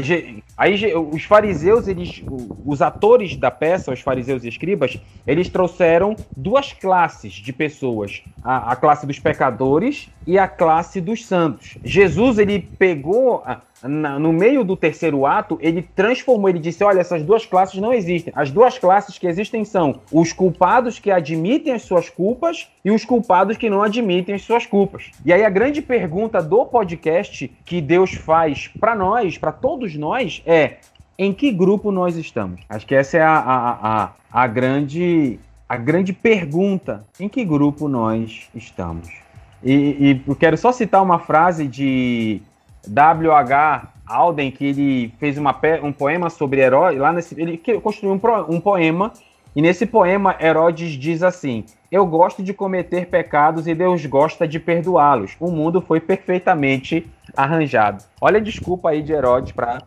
aí 0.58 0.94
os 0.94 1.24
fariseus, 1.24 1.88
eles, 1.88 2.22
os 2.64 2.82
atores 2.82 3.36
da 3.36 3.50
peça, 3.50 3.90
os 3.90 4.00
fariseus 4.00 4.44
e 4.44 4.48
escribas, 4.48 5.00
eles 5.26 5.48
trouxeram 5.48 6.14
duas 6.36 6.72
classes 6.72 7.32
de 7.32 7.52
pessoas: 7.52 8.22
a, 8.44 8.72
a 8.72 8.76
classe 8.76 9.06
dos 9.06 9.18
pecadores 9.18 10.08
e 10.26 10.38
a 10.38 10.46
classe 10.46 11.00
dos 11.00 11.26
santos. 11.26 11.76
Jesus, 11.84 12.38
ele 12.38 12.60
pegou 12.60 13.42
na, 13.82 14.18
no 14.18 14.32
meio 14.32 14.64
do 14.64 14.76
terceiro 14.76 15.26
ato, 15.26 15.58
ele 15.60 15.82
transformou, 15.82 16.48
ele 16.48 16.58
disse: 16.58 16.84
olha, 16.84 17.00
essas 17.00 17.22
duas 17.22 17.44
classes 17.44 17.80
não 17.80 17.92
existem. 17.92 18.32
As 18.36 18.50
duas 18.50 18.78
classes 18.78 19.18
que 19.18 19.26
existem 19.26 19.64
são 19.64 20.00
os 20.10 20.32
culpados 20.32 20.98
que 20.98 21.10
admitem 21.10 21.72
as 21.72 21.82
suas 21.82 22.08
culpas 22.08 22.68
e 22.84 22.90
os 22.90 23.04
culpados 23.04 23.56
que 23.56 23.68
não 23.68 23.82
admitem 23.82 24.34
as 24.34 24.42
suas 24.42 24.66
culpas. 24.66 25.10
E 25.24 25.32
aí 25.32 25.44
a 25.44 25.50
grande 25.50 25.82
pergunta 25.82 26.42
do 26.42 26.64
podcast 26.64 27.50
que 27.64 27.80
Deus 27.80 28.14
faz 28.14 28.68
para 28.68 28.94
nós, 28.94 29.36
para 29.36 29.52
todos 29.52 29.94
nós, 29.96 30.42
é: 30.46 30.76
em 31.18 31.32
que 31.32 31.50
grupo 31.50 31.90
nós 31.90 32.16
estamos? 32.16 32.60
Acho 32.68 32.86
que 32.86 32.94
essa 32.94 33.18
é 33.18 33.22
a, 33.22 33.36
a, 33.36 34.04
a, 34.04 34.12
a 34.30 34.46
grande. 34.46 35.38
A 35.68 35.76
grande 35.78 36.12
pergunta, 36.12 37.02
em 37.18 37.30
que 37.30 37.42
grupo 37.46 37.88
nós 37.88 38.46
estamos? 38.54 39.21
E, 39.62 39.72
e 39.72 40.22
eu 40.26 40.34
quero 40.34 40.56
só 40.56 40.72
citar 40.72 41.02
uma 41.02 41.18
frase 41.18 41.66
de 41.66 42.42
W.H. 42.86 43.88
Alden, 44.06 44.50
que 44.50 44.66
ele 44.66 45.14
fez 45.18 45.38
uma, 45.38 45.58
um 45.82 45.92
poema 45.92 46.28
sobre 46.28 46.60
Herodes, 46.60 47.00
lá 47.00 47.12
nesse, 47.12 47.40
ele 47.40 47.56
construiu 47.80 48.12
um, 48.12 48.54
um 48.54 48.60
poema, 48.60 49.12
e 49.54 49.62
nesse 49.62 49.86
poema 49.86 50.36
Herodes 50.40 50.92
diz 50.92 51.22
assim: 51.22 51.64
Eu 51.90 52.06
gosto 52.06 52.42
de 52.42 52.52
cometer 52.52 53.06
pecados 53.06 53.66
e 53.66 53.74
Deus 53.74 54.04
gosta 54.06 54.48
de 54.48 54.58
perdoá-los. 54.58 55.36
O 55.38 55.50
mundo 55.50 55.80
foi 55.80 56.00
perfeitamente 56.00 57.06
arranjado. 57.36 58.02
Olha 58.20 58.38
a 58.38 58.42
desculpa 58.42 58.90
aí 58.90 59.02
de 59.02 59.12
Herodes 59.12 59.52
para 59.52 59.82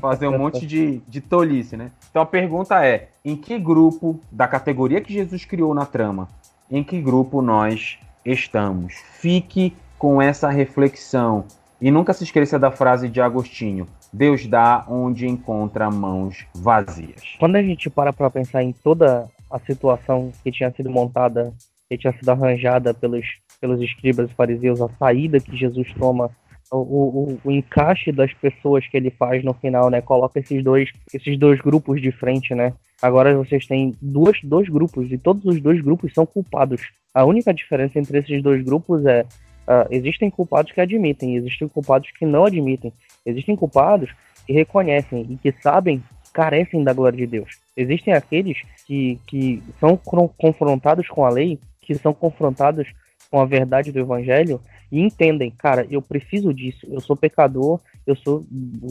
fazer 0.00 0.28
um 0.28 0.38
monte 0.38 0.66
de, 0.66 1.02
de 1.06 1.20
tolice, 1.20 1.76
né? 1.76 1.90
Então 2.10 2.22
a 2.22 2.26
pergunta 2.26 2.84
é: 2.84 3.08
em 3.24 3.36
que 3.36 3.58
grupo 3.58 4.18
da 4.30 4.48
categoria 4.48 5.00
que 5.00 5.12
Jesus 5.12 5.44
criou 5.44 5.74
na 5.74 5.84
trama, 5.84 6.28
em 6.70 6.82
que 6.82 7.00
grupo 7.00 7.42
nós 7.42 7.98
estamos? 8.24 8.94
Fique 9.20 9.74
com 9.98 10.20
essa 10.20 10.48
reflexão 10.48 11.44
e 11.80 11.90
nunca 11.90 12.12
se 12.12 12.24
esqueça 12.24 12.58
da 12.58 12.70
frase 12.70 13.08
de 13.08 13.20
Agostinho: 13.20 13.86
Deus 14.12 14.46
dá 14.46 14.84
onde 14.88 15.26
encontra 15.26 15.90
mãos 15.90 16.46
vazias. 16.54 17.36
Quando 17.38 17.56
a 17.56 17.62
gente 17.62 17.90
para 17.90 18.12
para 18.12 18.30
pensar 18.30 18.62
em 18.62 18.72
toda 18.72 19.28
a 19.50 19.58
situação 19.58 20.30
que 20.42 20.52
tinha 20.52 20.70
sido 20.70 20.90
montada, 20.90 21.52
que 21.88 21.98
tinha 21.98 22.12
sido 22.12 22.28
arranjada 22.28 22.94
pelos, 22.94 23.26
pelos 23.60 23.80
escribas 23.80 24.30
e 24.30 24.34
fariseus, 24.34 24.80
a 24.80 24.88
saída 24.90 25.40
que 25.40 25.56
Jesus 25.56 25.92
toma 25.94 26.30
o, 26.70 26.78
o, 26.78 27.40
o, 27.44 27.50
encaixe 27.50 28.10
das 28.10 28.32
pessoas 28.32 28.86
que 28.86 28.96
ele 28.96 29.10
faz 29.10 29.44
no 29.44 29.52
final, 29.52 29.90
né? 29.90 30.00
Coloca 30.00 30.38
esses 30.38 30.64
dois, 30.64 30.90
esses 31.12 31.38
dois 31.38 31.60
grupos 31.60 32.00
de 32.00 32.10
frente, 32.10 32.54
né? 32.54 32.72
Agora 33.02 33.36
vocês 33.36 33.66
têm 33.66 33.94
duas, 34.00 34.38
dois 34.42 34.68
grupos 34.68 35.10
e 35.10 35.18
todos 35.18 35.44
os 35.44 35.60
dois 35.60 35.80
grupos 35.80 36.14
são 36.14 36.24
culpados. 36.24 36.80
A 37.12 37.24
única 37.24 37.52
diferença 37.52 37.98
entre 37.98 38.18
esses 38.18 38.42
dois 38.42 38.64
grupos 38.64 39.04
é 39.04 39.26
Uh, 39.62 39.86
existem 39.92 40.28
culpados 40.28 40.72
que 40.72 40.80
admitem, 40.80 41.36
existem 41.36 41.68
culpados 41.68 42.10
que 42.18 42.26
não 42.26 42.44
admitem, 42.44 42.92
existem 43.24 43.54
culpados 43.54 44.10
que 44.44 44.52
reconhecem 44.52 45.24
e 45.30 45.36
que 45.36 45.52
sabem 45.62 46.02
carecem 46.32 46.82
da 46.82 46.92
glória 46.92 47.16
de 47.16 47.26
Deus. 47.26 47.60
Existem 47.76 48.12
aqueles 48.14 48.58
que, 48.86 49.18
que 49.26 49.62
são 49.78 49.96
confrontados 50.36 51.06
com 51.08 51.24
a 51.24 51.30
lei, 51.30 51.58
que 51.80 51.94
são 51.94 52.12
confrontados 52.12 52.88
com 53.32 53.40
a 53.40 53.46
verdade 53.46 53.90
do 53.90 53.98
evangelho 53.98 54.60
e 54.92 55.00
entendem, 55.00 55.50
cara, 55.50 55.86
eu 55.90 56.02
preciso 56.02 56.52
disso, 56.52 56.86
eu 56.90 57.00
sou 57.00 57.16
pecador, 57.16 57.80
eu 58.06 58.14
sou 58.14 58.44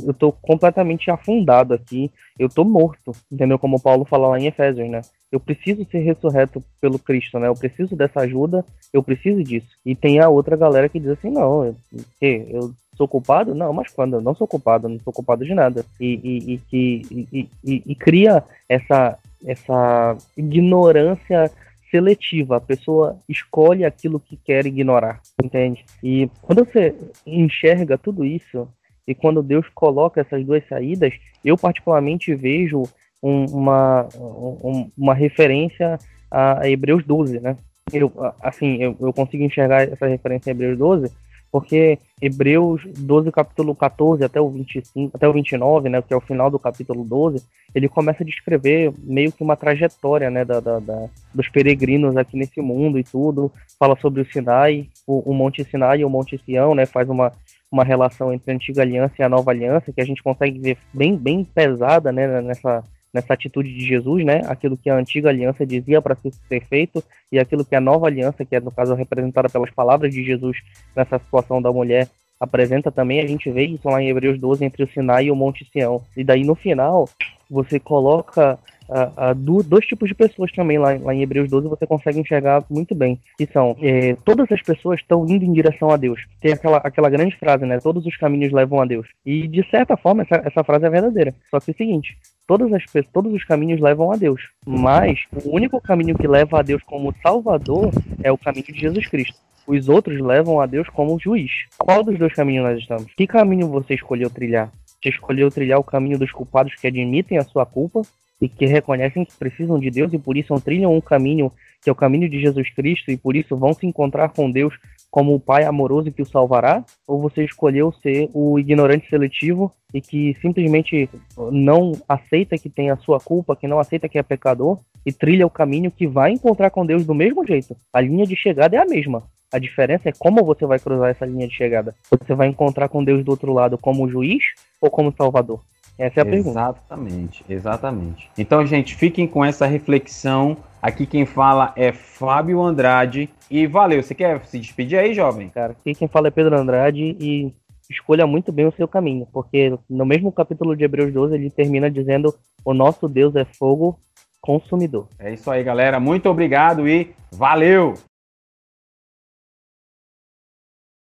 eu 0.08 0.14
tô 0.16 0.32
completamente 0.32 1.12
afundado 1.12 1.76
aqui, 1.76 2.10
eu 2.40 2.50
tô 2.50 2.64
morto, 2.64 3.12
entendeu? 3.32 3.60
Como 3.60 3.80
Paulo 3.80 4.04
fala 4.04 4.30
lá 4.30 4.40
em 4.40 4.48
Efésios, 4.48 4.90
né? 4.90 5.02
Eu 5.32 5.40
preciso 5.40 5.86
ser 5.92 6.00
ressurreto 6.00 6.64
pelo 6.82 6.98
Cristo, 6.98 7.38
né? 7.38 7.48
Eu 7.50 7.54
preciso 7.54 7.96
dessa 7.96 8.22
ajuda, 8.22 8.66
eu 8.92 9.04
preciso 9.04 9.44
disso. 9.44 9.68
E 9.86 9.94
tem 9.94 10.20
a 10.20 10.28
outra 10.28 10.58
galera 10.58 10.90
que 10.90 11.00
diz 11.00 11.10
assim, 11.10 11.30
não, 11.30 11.66
eu, 11.66 11.76
eu 12.20 12.74
sou 12.98 13.08
culpado? 13.08 13.54
Não, 13.54 13.72
mas 13.72 13.94
quando? 13.94 14.16
Eu 14.16 14.22
não 14.22 14.34
sou 14.34 14.48
culpado, 14.48 14.90
não 14.90 15.00
sou 15.02 15.14
culpado 15.14 15.46
de 15.46 15.54
nada. 15.54 15.86
E, 16.00 16.20
e, 16.24 16.62
e, 16.74 17.28
e, 17.32 17.50
e, 17.64 17.84
e 17.86 17.96
cria 17.96 18.44
essa, 18.68 19.20
essa 19.46 20.18
ignorância 20.36 21.52
seletiva. 21.92 22.56
A 22.56 22.62
pessoa 22.62 23.20
escolhe 23.30 23.86
aquilo 23.86 24.20
que 24.20 24.38
quer 24.38 24.66
ignorar, 24.66 25.22
entende? 25.44 25.86
E 26.02 26.30
quando 26.42 26.66
você 26.66 26.96
enxerga 27.28 27.98
tudo 27.98 28.26
isso, 28.26 28.68
e 29.06 29.14
quando 29.14 29.44
Deus 29.44 29.68
coloca 29.76 30.22
essas 30.22 30.44
duas 30.46 30.66
saídas, 30.68 31.14
eu 31.44 31.58
particularmente 31.58 32.34
vejo 32.34 32.84
um, 33.22 33.46
uma, 33.46 34.08
um, 34.16 34.90
uma 34.98 35.14
referência 35.14 36.00
a 36.32 36.68
Hebreus 36.68 37.06
12, 37.06 37.40
né? 37.40 37.58
Eu, 37.92 38.12
assim, 38.42 38.82
eu, 38.82 38.96
eu 39.00 39.12
consigo 39.12 39.44
enxergar 39.44 39.84
essa 39.84 40.08
referência 40.08 40.50
a 40.50 40.54
Hebreus 40.54 40.78
12 40.78 41.12
porque 41.52 42.00
Hebreus 42.22 42.82
12, 42.98 43.32
capítulo 43.32 43.76
14 43.76 44.24
até 44.24 44.40
o 44.40 44.50
25, 44.50 45.12
até 45.14 45.28
o 45.28 45.34
29, 45.34 45.90
né, 45.90 46.02
que 46.02 46.14
é 46.14 46.18
o 46.18 46.22
final 46.22 46.50
do 46.50 46.58
capítulo 46.58 47.04
12, 47.04 47.44
ele 47.76 47.90
começa 47.90 48.24
a 48.24 48.26
descrever 48.26 48.94
meio 49.00 49.32
que 49.32 49.44
uma 49.44 49.58
trajetória, 49.58 50.30
né, 50.30 50.46
da, 50.46 50.60
da, 50.60 50.80
da 50.80 51.10
dos 51.34 51.50
peregrinos 51.50 52.16
aqui 52.16 52.38
nesse 52.38 52.62
mundo 52.62 52.98
e 52.98 53.04
tudo, 53.04 53.52
fala 53.78 53.98
sobre 54.00 54.22
o 54.22 54.32
Sinai, 54.32 54.88
o, 55.06 55.32
o 55.32 55.34
Monte 55.34 55.64
Sinai 55.66 56.00
e 56.00 56.06
o 56.06 56.10
Monte 56.10 56.38
Sião, 56.46 56.74
né, 56.74 56.86
faz 56.86 57.10
uma, 57.10 57.34
uma 57.72 57.84
relação 57.84 58.34
entre 58.34 58.52
a 58.52 58.56
antiga 58.56 58.82
aliança 58.82 59.16
e 59.20 59.24
a 59.24 59.30
nova 59.30 59.52
aliança, 59.52 59.92
que 59.92 60.02
a 60.02 60.06
gente 60.06 60.24
consegue 60.24 60.60
ver 60.60 60.78
bem, 60.94 61.18
bem 61.18 61.44
pesada, 61.44 62.12
né, 62.12 62.42
nessa 62.42 62.84
nessa 63.14 63.34
atitude 63.34 63.74
de 63.74 63.86
Jesus, 63.86 64.24
né? 64.24 64.42
Aquilo 64.48 64.78
que 64.78 64.90
a 64.90 64.96
antiga 64.96 65.30
aliança 65.30 65.66
dizia 65.66 66.02
para 66.02 66.18
ser 66.48 66.66
feito 66.66 67.04
e 67.32 67.40
aquilo 67.40 67.66
que 67.66 67.76
a 67.76 67.82
nova 67.82 68.08
aliança, 68.08 68.46
que 68.46 68.56
é 68.56 68.60
no 68.60 68.72
caso 68.72 68.94
representada 68.94 69.50
pelas 69.50 69.72
palavras 69.72 70.14
de 70.14 70.24
Jesus 70.24 70.58
nessa 70.96 71.20
situação 71.20 71.62
da 71.62 71.72
mulher, 71.72 72.08
apresenta 72.40 72.92
também. 72.92 73.22
A 73.22 73.28
gente 73.28 73.50
vê 73.52 73.66
isso 73.66 73.88
lá 73.88 74.02
em 74.02 74.10
Hebreus 74.10 74.40
12 74.40 74.66
entre 74.66 74.84
o 74.84 74.90
Sinai 74.92 75.26
e 75.26 75.32
o 75.32 75.36
Monte 75.36 75.70
Sião. 75.72 76.02
E 76.18 76.24
daí 76.24 76.44
no 76.44 76.56
final 76.56 77.08
você 77.50 77.80
coloca 77.80 78.58
a, 78.92 79.34
do, 79.34 79.64
dois 79.64 79.86
tipos 79.86 80.10
de 80.10 80.16
pessoas 80.16 80.52
também 80.52 80.78
lá, 80.78 80.98
lá, 81.02 81.14
em 81.14 81.22
Hebreus 81.22 81.50
12 81.50 81.68
você 81.68 81.88
consegue 81.88 82.20
enxergar 82.20 82.64
muito 82.70 82.94
bem, 82.94 83.18
que 83.38 83.46
são 83.48 83.76
é, 83.82 84.16
todas 84.26 84.52
as 84.52 84.62
pessoas 84.62 85.00
estão 85.00 85.26
indo 85.28 85.46
em 85.46 85.54
direção 85.54 85.90
a 85.90 85.98
Deus. 85.98 86.22
Tem 86.42 86.52
aquela, 86.52 86.78
aquela 86.78 87.10
grande 87.10 87.36
frase, 87.38 87.66
né? 87.66 87.80
Todos 87.80 88.06
os 88.06 88.18
caminhos 88.18 88.52
levam 88.52 88.82
a 88.82 88.86
Deus. 88.86 89.08
E 89.26 89.48
de 89.48 89.68
certa 89.70 89.96
forma 89.96 90.24
essa, 90.24 90.42
essa 90.46 90.64
frase 90.64 90.86
é 90.86 90.90
verdadeira. 90.90 91.34
Só 91.50 91.60
que 91.60 91.72
é 91.72 91.74
o 91.74 91.78
seguinte, 91.78 92.18
todas 92.46 92.72
as 92.74 92.84
todos 93.14 93.34
os 93.34 93.44
caminhos 93.46 93.80
levam 93.80 94.12
a 94.12 94.18
Deus, 94.18 94.42
mas 94.66 95.20
o 95.46 95.56
único 95.56 95.80
caminho 95.80 96.18
que 96.18 96.28
leva 96.28 96.60
a 96.60 96.62
Deus 96.62 96.84
como 96.84 97.16
Salvador 97.24 97.92
é 98.22 98.32
o 98.32 98.38
caminho 98.38 98.66
de 98.66 98.80
Jesus 98.80 99.08
Cristo. 99.08 99.38
Os 99.66 99.88
outros 99.88 100.20
levam 100.20 100.60
a 100.60 100.66
Deus 100.66 100.90
como 100.90 101.20
juiz. 101.20 101.52
Qual 101.78 102.04
dos 102.04 102.18
dois 102.18 102.34
caminhos 102.34 102.66
nós 102.66 102.80
estamos? 102.80 103.06
Que 103.16 103.26
caminho 103.26 103.70
você 103.70 103.94
escolheu 103.94 104.30
trilhar? 104.30 104.70
Você 105.02 105.10
escolheu 105.10 105.50
trilhar 105.50 105.80
o 105.80 105.84
caminho 105.84 106.20
dos 106.20 106.32
culpados 106.32 106.76
que 106.76 106.88
admitem 106.88 107.38
a 107.38 107.44
sua 107.44 107.66
culpa 107.66 108.02
e 108.42 108.50
que 108.50 108.66
reconhecem 108.66 109.24
que 109.24 109.38
precisam 109.38 109.80
de 109.80 109.92
Deus 109.92 110.12
e 110.12 110.18
por 110.18 110.36
isso 110.36 110.60
trilham 110.60 110.94
um 110.96 111.00
caminho 111.00 111.52
que 111.82 111.90
é 111.90 111.92
o 111.92 111.96
caminho 111.96 112.30
de 112.30 112.40
Jesus 112.40 112.70
Cristo 112.72 113.12
e 113.12 113.18
por 113.18 113.36
isso 113.36 113.56
vão 113.56 113.74
se 113.74 113.86
encontrar 113.86 114.30
com 114.30 114.50
Deus 114.50 114.74
como 115.10 115.36
o 115.36 115.40
Pai 115.40 115.64
amoroso 115.64 116.12
que 116.12 116.22
o 116.22 116.26
salvará? 116.26 116.86
Ou 117.08 117.20
você 117.20 117.44
escolheu 117.44 117.92
ser 117.92 118.30
o 118.34 118.58
ignorante 118.58 119.10
seletivo 119.10 119.72
e 119.94 120.00
que 120.00 120.38
simplesmente 120.42 121.10
não 121.52 121.92
aceita 122.08 122.58
que 122.58 122.70
tem 122.70 122.92
a 122.92 122.98
sua 122.98 123.20
culpa, 123.20 123.56
que 123.56 123.68
não 123.68 123.80
aceita 123.80 124.08
que 124.08 124.18
é 124.18 124.24
pecador 124.24 124.80
e 125.06 125.12
trilha 125.12 125.46
o 125.46 125.50
caminho 125.50 125.92
que 125.92 126.08
vai 126.08 126.32
encontrar 126.32 126.70
com 126.70 126.86
Deus 126.86 127.06
do 127.06 127.16
mesmo 127.16 127.46
jeito? 127.46 127.76
A 127.92 128.00
linha 128.00 128.26
de 128.26 128.36
chegada 128.36 128.76
é 128.76 128.80
a 128.80 128.86
mesma. 128.86 129.24
A 129.52 129.60
diferença 129.60 130.08
é 130.08 130.14
como 130.18 130.46
você 130.46 130.66
vai 130.66 130.80
cruzar 130.80 131.10
essa 131.10 131.26
linha 131.26 131.48
de 131.48 131.54
chegada. 131.54 131.94
Você 132.10 132.34
vai 132.34 132.48
encontrar 132.48 132.88
com 132.88 133.04
Deus 133.04 133.26
do 133.26 133.32
outro 133.32 133.52
lado 133.52 133.78
como 133.78 134.10
juiz 134.10 134.44
ou 134.80 134.90
como 134.90 135.14
salvador? 135.18 135.62
Essa 136.02 136.22
é 136.22 136.24
a 136.24 136.26
exatamente, 136.26 136.44
pergunta. 136.44 136.60
Exatamente, 136.60 137.46
exatamente. 137.48 138.32
Então, 138.36 138.66
gente, 138.66 138.96
fiquem 138.96 139.28
com 139.28 139.46
essa 139.46 139.68
reflexão. 139.68 140.58
Aqui 140.82 141.06
quem 141.06 141.28
fala 141.28 141.72
é 141.76 141.92
Fábio 141.92 142.60
Andrade. 142.60 143.30
E 143.52 143.68
valeu. 143.68 144.02
Você 144.02 144.16
quer 144.16 144.44
se 144.46 144.58
despedir 144.58 144.98
aí, 144.98 145.14
jovem? 145.14 145.50
Cara, 145.50 145.74
aqui 145.74 145.94
quem 145.94 146.08
fala 146.08 146.30
é 146.30 146.32
Pedro 146.32 146.58
Andrade 146.58 147.16
e 147.20 147.54
escolha 147.88 148.26
muito 148.26 148.52
bem 148.52 148.66
o 148.66 148.72
seu 148.72 148.88
caminho, 148.88 149.28
porque 149.32 149.78
no 149.90 150.06
mesmo 150.06 150.32
capítulo 150.32 150.76
de 150.76 150.84
Hebreus 150.84 151.14
12 151.14 151.36
ele 151.36 151.52
termina 151.52 151.92
dizendo: 151.92 152.34
O 152.66 152.74
nosso 152.74 153.08
Deus 153.08 153.36
é 153.36 153.46
fogo 153.46 154.00
consumidor. 154.40 155.08
É 155.20 155.32
isso 155.32 155.52
aí, 155.52 155.64
galera. 155.64 156.00
Muito 156.00 156.28
obrigado 156.28 156.88
e 156.88 157.14
valeu! 157.32 157.94